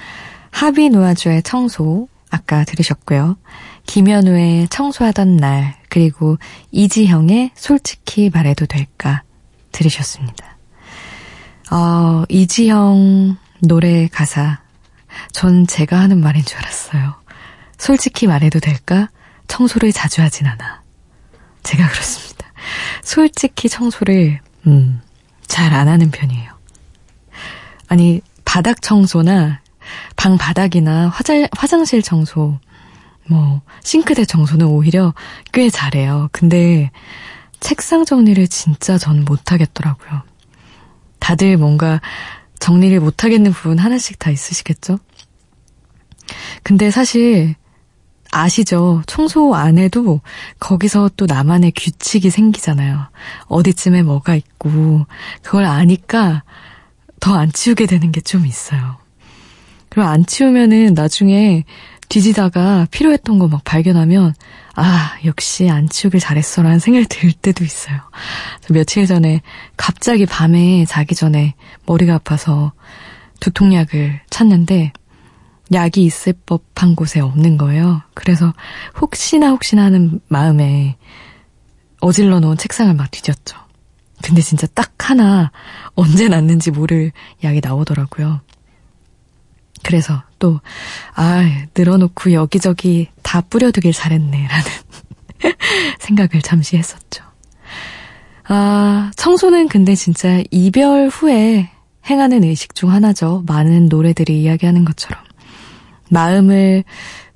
하비 0.49 0.89
노아주의 0.89 1.43
청소, 1.43 2.07
아까 2.31 2.63
들으셨고요. 2.63 3.37
김현우의 3.85 4.69
청소하던 4.69 5.37
날, 5.37 5.75
그리고 5.89 6.37
이지형의 6.71 7.51
솔직히 7.53 8.31
말해도 8.33 8.65
될까 8.65 9.21
들으셨습니다. 9.71 10.48
어, 11.71 12.23
이지형 12.29 13.37
노래 13.59 14.07
가사. 14.07 14.59
전 15.31 15.67
제가 15.67 15.99
하는 15.99 16.19
말인 16.21 16.43
줄 16.43 16.57
알았어요. 16.59 17.15
솔직히 17.77 18.27
말해도 18.27 18.59
될까? 18.59 19.09
청소를 19.47 19.91
자주 19.91 20.21
하진 20.21 20.47
않아. 20.47 20.81
제가 21.63 21.87
그렇습니다. 21.89 22.45
솔직히 23.03 23.69
청소를 23.69 24.39
음, 24.67 25.01
잘 25.47 25.73
안 25.73 25.87
하는 25.87 26.11
편이에요. 26.11 26.51
아니, 27.87 28.21
바닥 28.45 28.81
청소나 28.81 29.61
방 30.15 30.37
바닥이나 30.37 31.09
화장, 31.09 31.47
화장실 31.57 32.01
청소, 32.03 32.59
뭐, 33.27 33.61
싱크대 33.83 34.25
청소는 34.25 34.67
오히려 34.67 35.13
꽤 35.51 35.69
잘해요. 35.69 36.29
근데 36.31 36.91
책상 37.59 38.05
정리를 38.05 38.47
진짜 38.47 38.97
전 38.97 39.25
못하겠더라고요. 39.25 40.21
다들 41.19 41.57
뭔가 41.57 42.01
정리를 42.59 42.99
못하겠는 42.99 43.51
부분 43.51 43.77
하나씩 43.79 44.19
다 44.19 44.31
있으시겠죠? 44.31 44.99
근데 46.63 46.91
사실 46.91 47.55
아시죠? 48.31 49.01
청소 49.07 49.55
안 49.55 49.77
해도 49.79 50.21
거기서 50.59 51.09
또 51.17 51.25
나만의 51.25 51.71
규칙이 51.75 52.29
생기잖아요. 52.29 53.07
어디쯤에 53.47 54.03
뭐가 54.03 54.35
있고, 54.35 55.05
그걸 55.41 55.65
아니까 55.65 56.43
더 57.19 57.35
안 57.35 57.51
치우게 57.51 57.85
되는 57.87 58.11
게 58.11 58.21
좀 58.21 58.45
있어요. 58.45 58.97
그리고 59.89 60.07
안 60.07 60.25
치우면은 60.25 60.93
나중에 60.93 61.63
뒤지다가 62.09 62.87
필요했던 62.91 63.39
거 63.39 63.47
막 63.47 63.63
발견하면, 63.63 64.33
아, 64.75 65.13
역시 65.25 65.69
안 65.69 65.87
치우길 65.87 66.19
잘했어 66.19 66.61
라는 66.63 66.79
생각이 66.79 67.05
들 67.07 67.31
때도 67.31 67.63
있어요. 67.63 67.97
며칠 68.69 69.05
전에 69.05 69.41
갑자기 69.77 70.25
밤에 70.25 70.85
자기 70.85 71.15
전에 71.15 71.53
머리가 71.85 72.15
아파서 72.15 72.73
두통약을 73.39 74.21
찾는데, 74.29 74.91
약이 75.71 76.03
있을 76.03 76.33
법한 76.47 76.95
곳에 76.95 77.19
없는 77.19 77.57
거예요. 77.57 78.01
그래서 78.15 78.53
혹시나 78.99 79.49
혹시나 79.49 79.83
하는 79.83 80.19
마음에 80.27 80.97
어질러 82.01 82.39
놓은 82.39 82.57
책상을 82.57 82.91
막 82.95 83.11
뒤졌죠. 83.11 83.55
근데 84.23 84.41
진짜 84.41 84.65
딱 84.73 84.91
하나 84.97 85.51
언제 85.93 86.27
났는지 86.27 86.71
모를 86.71 87.11
약이 87.43 87.61
나오더라고요. 87.63 88.41
그래서 89.83 90.23
또, 90.39 90.59
아, 91.15 91.43
늘어놓고 91.75 92.33
여기저기 92.33 93.07
다 93.23 93.41
뿌려두길 93.41 93.93
잘했네, 93.93 94.47
라는 94.47 94.65
생각을 95.99 96.41
잠시 96.41 96.77
했었죠. 96.77 97.23
아, 98.47 99.11
청소는 99.15 99.67
근데 99.67 99.95
진짜 99.95 100.41
이별 100.49 101.07
후에 101.09 101.69
행하는 102.09 102.43
의식 102.43 102.73
중 102.73 102.91
하나죠. 102.91 103.43
많은 103.47 103.87
노래들이 103.87 104.41
이야기하는 104.41 104.85
것처럼. 104.85 105.23
마음을 106.09 106.83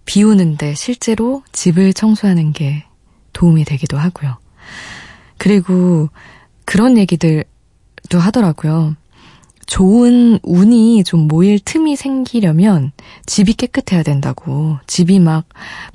비우는데 0.06 0.74
실제로 0.74 1.44
집을 1.52 1.94
청소하는 1.94 2.52
게 2.54 2.84
도움이 3.34 3.66
되기도 3.66 3.98
하고요. 3.98 4.38
그리고 5.38 6.10
그런 6.66 6.98
얘기들도 6.98 7.44
하더라고요. 8.20 8.96
좋은 9.66 10.40
운이 10.44 11.04
좀 11.04 11.28
모일 11.28 11.60
틈이 11.60 11.96
생기려면 11.96 12.92
집이 13.26 13.54
깨끗해야 13.54 14.04
된다고. 14.04 14.78
집이 14.88 15.20
막 15.20 15.46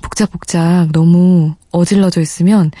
복작복작 0.01 0.91
너무 0.91 1.55
어질러져 1.71 2.21
있으면 2.21 2.71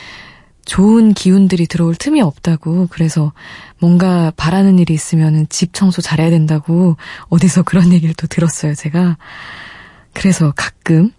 좋은 0.65 1.13
기운들이 1.13 1.65
들어올 1.67 1.95
틈이 1.95 2.21
없다고. 2.21 2.87
그래서 2.91 3.33
뭔가 3.79 4.31
바라는 4.37 4.77
일이 4.77 4.93
있으면 4.93 5.47
집 5.49 5.73
청소 5.73 6.01
잘해야 6.01 6.29
된다고 6.29 6.95
어디서 7.29 7.63
그런 7.63 7.91
얘기를 7.93 8.13
또 8.15 8.27
들었어요, 8.27 8.75
제가. 8.75 9.17
그래서 10.13 10.53
가끔 10.55 11.11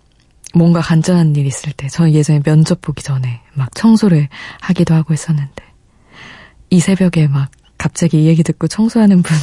뭔가 0.55 0.81
간절한 0.81 1.37
일 1.37 1.47
있을 1.47 1.73
때, 1.73 1.89
저는 1.89 2.13
예전에 2.13 2.41
면접 2.41 2.81
보기 2.81 3.03
전에 3.03 3.41
막 3.55 3.75
청소를 3.75 4.29
하기도 4.61 4.95
하고 4.95 5.15
있었는데, 5.15 5.65
이 6.71 6.81
새벽에 6.81 7.27
막 7.29 7.51
갑자기 7.81 8.25
이 8.25 8.27
얘기 8.27 8.43
듣고 8.43 8.69
청소하는 8.69 9.23
분 9.23 9.35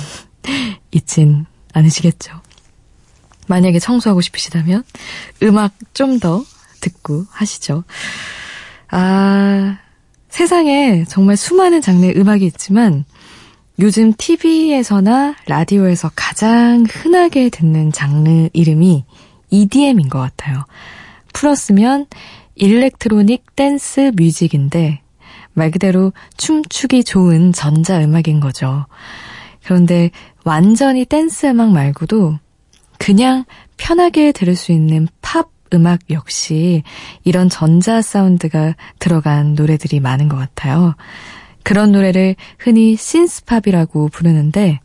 있진 0.92 1.48
않으시겠죠? 1.74 2.40
만약에 3.48 3.80
청소하고 3.80 4.22
싶으시다면 4.22 4.84
음악 5.42 5.74
좀 5.94 6.20
더 6.20 6.44
듣고 6.80 7.26
하시죠. 7.32 7.84
아, 8.92 9.80
세상에 10.30 11.04
정말 11.06 11.36
수많은 11.36 11.82
장르의 11.82 12.14
음악이 12.16 12.46
있지만 12.46 13.06
요즘 13.80 14.14
TV에서나 14.16 15.36
라디오에서 15.48 16.12
가장 16.16 16.86
흔하게 16.88 17.50
듣는 17.50 17.92
장르 17.92 18.50
이름이 18.54 19.06
EDM인 19.50 20.10
것 20.10 20.20
같아요. 20.20 20.66
풀어쓰면 21.34 22.06
electronic 22.56 23.56
dance 23.56 24.12
music인데 24.16 25.02
말 25.58 25.72
그대로 25.72 26.14
춤추기 26.38 27.04
좋은 27.04 27.52
전자음악인 27.52 28.40
거죠. 28.40 28.86
그런데 29.64 30.12
완전히 30.46 31.04
댄스 31.04 31.48
음악 31.48 31.72
말고도 31.72 32.38
그냥 33.00 33.44
편하게 33.76 34.32
들을 34.32 34.56
수 34.56 34.72
있는 34.72 35.08
팝 35.22 35.50
음악 35.74 36.00
역시 36.12 36.84
이런 37.24 37.50
전자 37.50 38.02
사운드가 38.04 38.76
들어간 39.00 39.56
노래들이 39.56 40.00
많은 40.00 40.30
것 40.30 40.38
같아요. 40.38 40.96
그런 41.64 41.92
노래를 41.92 42.36
흔히 42.60 42.96
synth-pop이라고 42.96 44.10
부르는데 44.10 44.80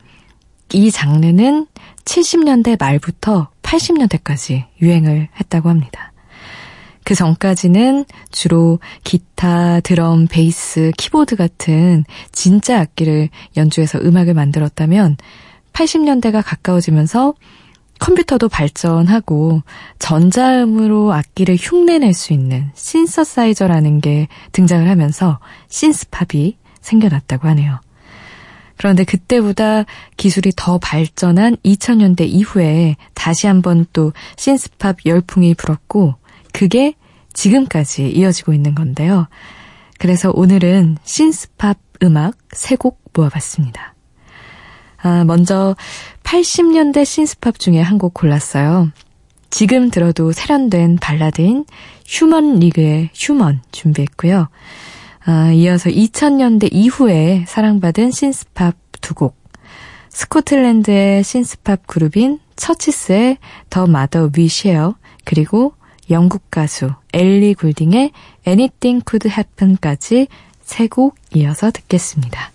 이 0.72 0.90
장르는 0.90 1.66
70년대 2.06 2.80
말부터 2.80 3.50
80년대까지 3.62 4.64
유행을 4.80 5.28
했다고 5.38 5.68
합니다. 5.68 6.11
그 7.04 7.14
전까지는 7.14 8.04
주로 8.30 8.78
기타, 9.04 9.80
드럼, 9.80 10.26
베이스, 10.28 10.92
키보드 10.96 11.36
같은 11.36 12.04
진짜 12.30 12.80
악기를 12.80 13.28
연주해서 13.56 13.98
음악을 14.00 14.34
만들었다면 14.34 15.16
80년대가 15.72 16.42
가까워지면서 16.44 17.34
컴퓨터도 17.98 18.48
발전하고 18.48 19.62
전자음으로 20.00 21.12
악기를 21.12 21.56
흉내낼 21.56 22.14
수 22.14 22.32
있는 22.32 22.70
신서사이저라는 22.74 24.00
게 24.00 24.26
등장을 24.50 24.88
하면서 24.88 25.38
신스팝이 25.68 26.56
생겨났다고 26.80 27.46
하네요. 27.48 27.78
그런데 28.76 29.04
그때보다 29.04 29.84
기술이 30.16 30.52
더 30.56 30.78
발전한 30.78 31.56
2000년대 31.64 32.22
이후에 32.22 32.96
다시 33.14 33.46
한번 33.46 33.86
또 33.92 34.12
신스팝 34.36 35.06
열풍이 35.06 35.54
불었고 35.54 36.16
그게 36.52 36.94
지금까지 37.32 38.10
이어지고 38.10 38.52
있는 38.52 38.74
건데요. 38.74 39.28
그래서 39.98 40.30
오늘은 40.34 40.98
신스팝 41.04 41.78
음악 42.02 42.36
세곡 42.52 43.00
모아봤습니다. 43.14 43.94
아, 45.02 45.24
먼저 45.24 45.74
80년대 46.22 47.04
신스팝 47.04 47.58
중에 47.58 47.80
한 47.80 47.98
곡 47.98 48.14
골랐어요. 48.14 48.90
지금 49.50 49.90
들어도 49.90 50.32
세련된 50.32 50.96
발라드인 50.96 51.66
휴먼 52.06 52.56
리그의 52.56 53.10
휴먼 53.14 53.62
준비했고요. 53.70 54.48
아, 55.24 55.52
이어서 55.52 55.90
2000년대 55.90 56.68
이후에 56.72 57.44
사랑받은 57.46 58.10
신스팝 58.10 58.76
두 59.00 59.14
곡. 59.14 59.36
스코틀랜드의 60.08 61.22
신스팝 61.22 61.86
그룹인 61.86 62.38
처치스의 62.56 63.38
더 63.70 63.86
마더 63.86 64.30
위쉐어 64.36 64.94
그리고 65.24 65.74
영국 66.10 66.50
가수 66.50 66.90
엘리 67.12 67.54
굴딩의 67.54 68.12
Anything 68.46 69.04
Could 69.08 69.28
Happen까지 69.28 70.28
세 70.62 70.86
곡 70.88 71.16
이어서 71.34 71.70
듣겠습니다. 71.70 72.51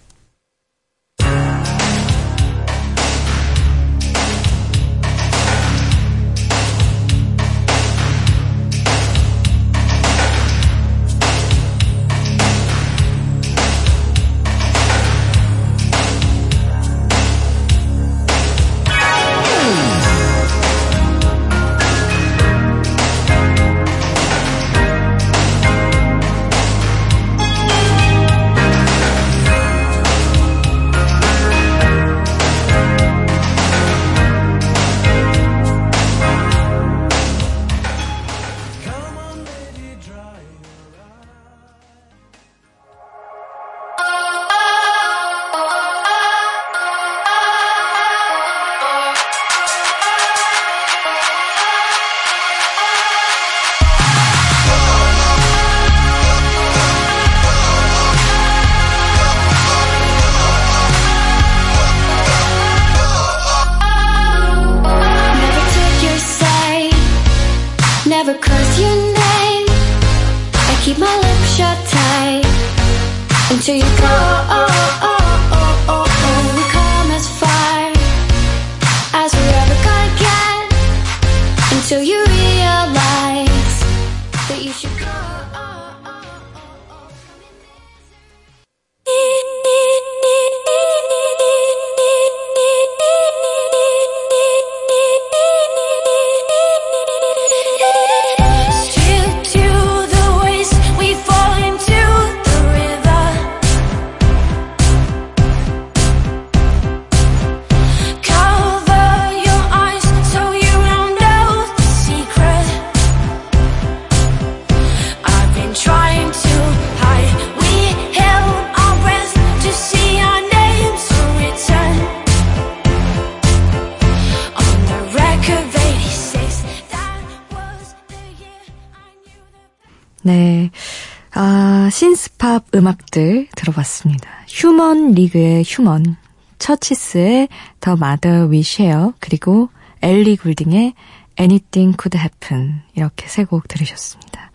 음악들 132.78 133.48
들어봤습니다. 133.56 134.30
Human 134.48 135.12
League의 135.12 135.64
Human, 135.66 136.16
처치스의 136.60 137.50
더 137.80 137.96
마더 137.96 138.46
위 138.46 138.64
쉐어, 138.64 139.14
그리고 139.20 139.70
Ellie 140.02 140.38
Goulding의 140.38 140.94
Anything 141.40 141.98
Could 142.00 142.18
Happen 142.18 142.82
이렇게 142.96 143.28
세 143.28 143.44
곡 143.46 143.68
들으셨습니다. 143.68 144.52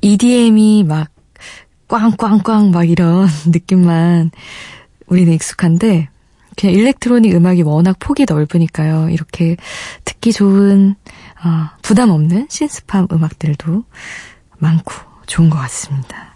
EDM이 0.00 0.84
막 0.84 1.08
꽝꽝꽝 1.88 2.70
막 2.70 2.88
이런 2.88 3.28
느낌만 3.46 4.30
우리는 5.06 5.32
익숙한데 5.32 6.08
그냥 6.56 6.74
electronic 6.74 7.34
음악이 7.34 7.62
워낙 7.62 7.96
폭이 7.98 8.24
넓으니까요. 8.28 9.10
이렇게 9.10 9.56
듣기 10.04 10.32
좋은 10.32 10.94
어, 11.44 11.70
부담 11.82 12.10
없는 12.10 12.46
신스팝 12.50 13.12
음악들도 13.12 13.84
많고 14.58 14.92
좋은 15.26 15.50
것 15.50 15.58
같습니다. 15.58 16.35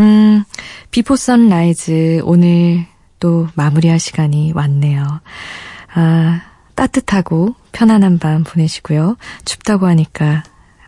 음, 0.00 0.44
Before 0.90 1.14
Sunrise 1.14 2.22
오늘 2.24 2.86
또 3.18 3.48
마무리할 3.54 3.98
시간이 3.98 4.52
왔네요. 4.54 5.20
아, 5.94 6.40
따뜻하고 6.74 7.54
편안한 7.72 8.18
밤 8.18 8.42
보내시고요. 8.42 9.16
춥다고 9.44 9.86
하니까 9.86 10.42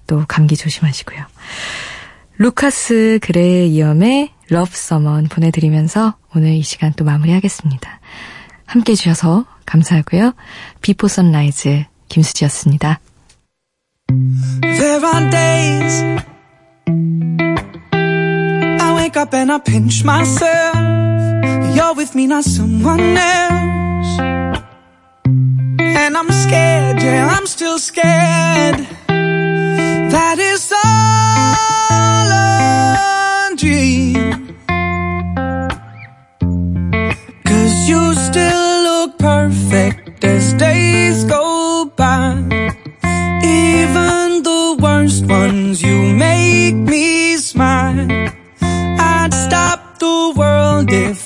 또 0.06 0.24
감기 0.26 0.56
조심하시고요. 0.56 1.24
Lukas 2.38 3.18
Graham의 3.20 4.30
Love 4.48 4.70
Someone 4.72 5.28
보내드리면서 5.28 6.16
오늘 6.34 6.54
이 6.54 6.62
시간 6.62 6.92
또 6.94 7.04
마무리하겠습니다. 7.04 8.00
함께 8.64 8.92
해주셔서 8.92 9.44
감사하고요. 9.66 10.32
Before 10.80 11.08
Sunrise 11.08 11.84
김수지였습니다. 12.08 13.00
Wake 19.12 19.26
up 19.26 19.34
and 19.34 19.52
I 19.52 19.58
pinch 19.58 20.04
myself. 20.04 20.74
You're 21.76 21.94
with 21.94 22.14
me, 22.14 22.26
not 22.26 22.44
someone 22.44 22.98
else. 22.98 24.18
And 25.26 26.16
I'm 26.16 26.30
scared, 26.30 27.02
yeah, 27.02 27.28
I'm 27.30 27.46
still 27.46 27.78
scared. 27.78 28.78
That 30.14 30.38
is 30.38 30.72
all 30.72 32.30
a 32.32 33.54
dream. 33.54 34.56
Cause 37.44 37.88
you 37.90 38.14
still 38.14 38.82
look 38.88 39.18
perfect 39.18 40.24
as 40.24 40.54
days 40.54 41.24
go 41.24 41.84
by. 41.96 42.32
Even 43.44 44.42
the 44.42 44.78
worst 44.80 45.26
ones, 45.26 45.82
you 45.82 46.14
make 46.14 46.76
me 46.76 47.36
smile. 47.36 48.32
Stop 49.52 49.98
the 49.98 50.32
world 50.34 50.90
if 50.90 51.21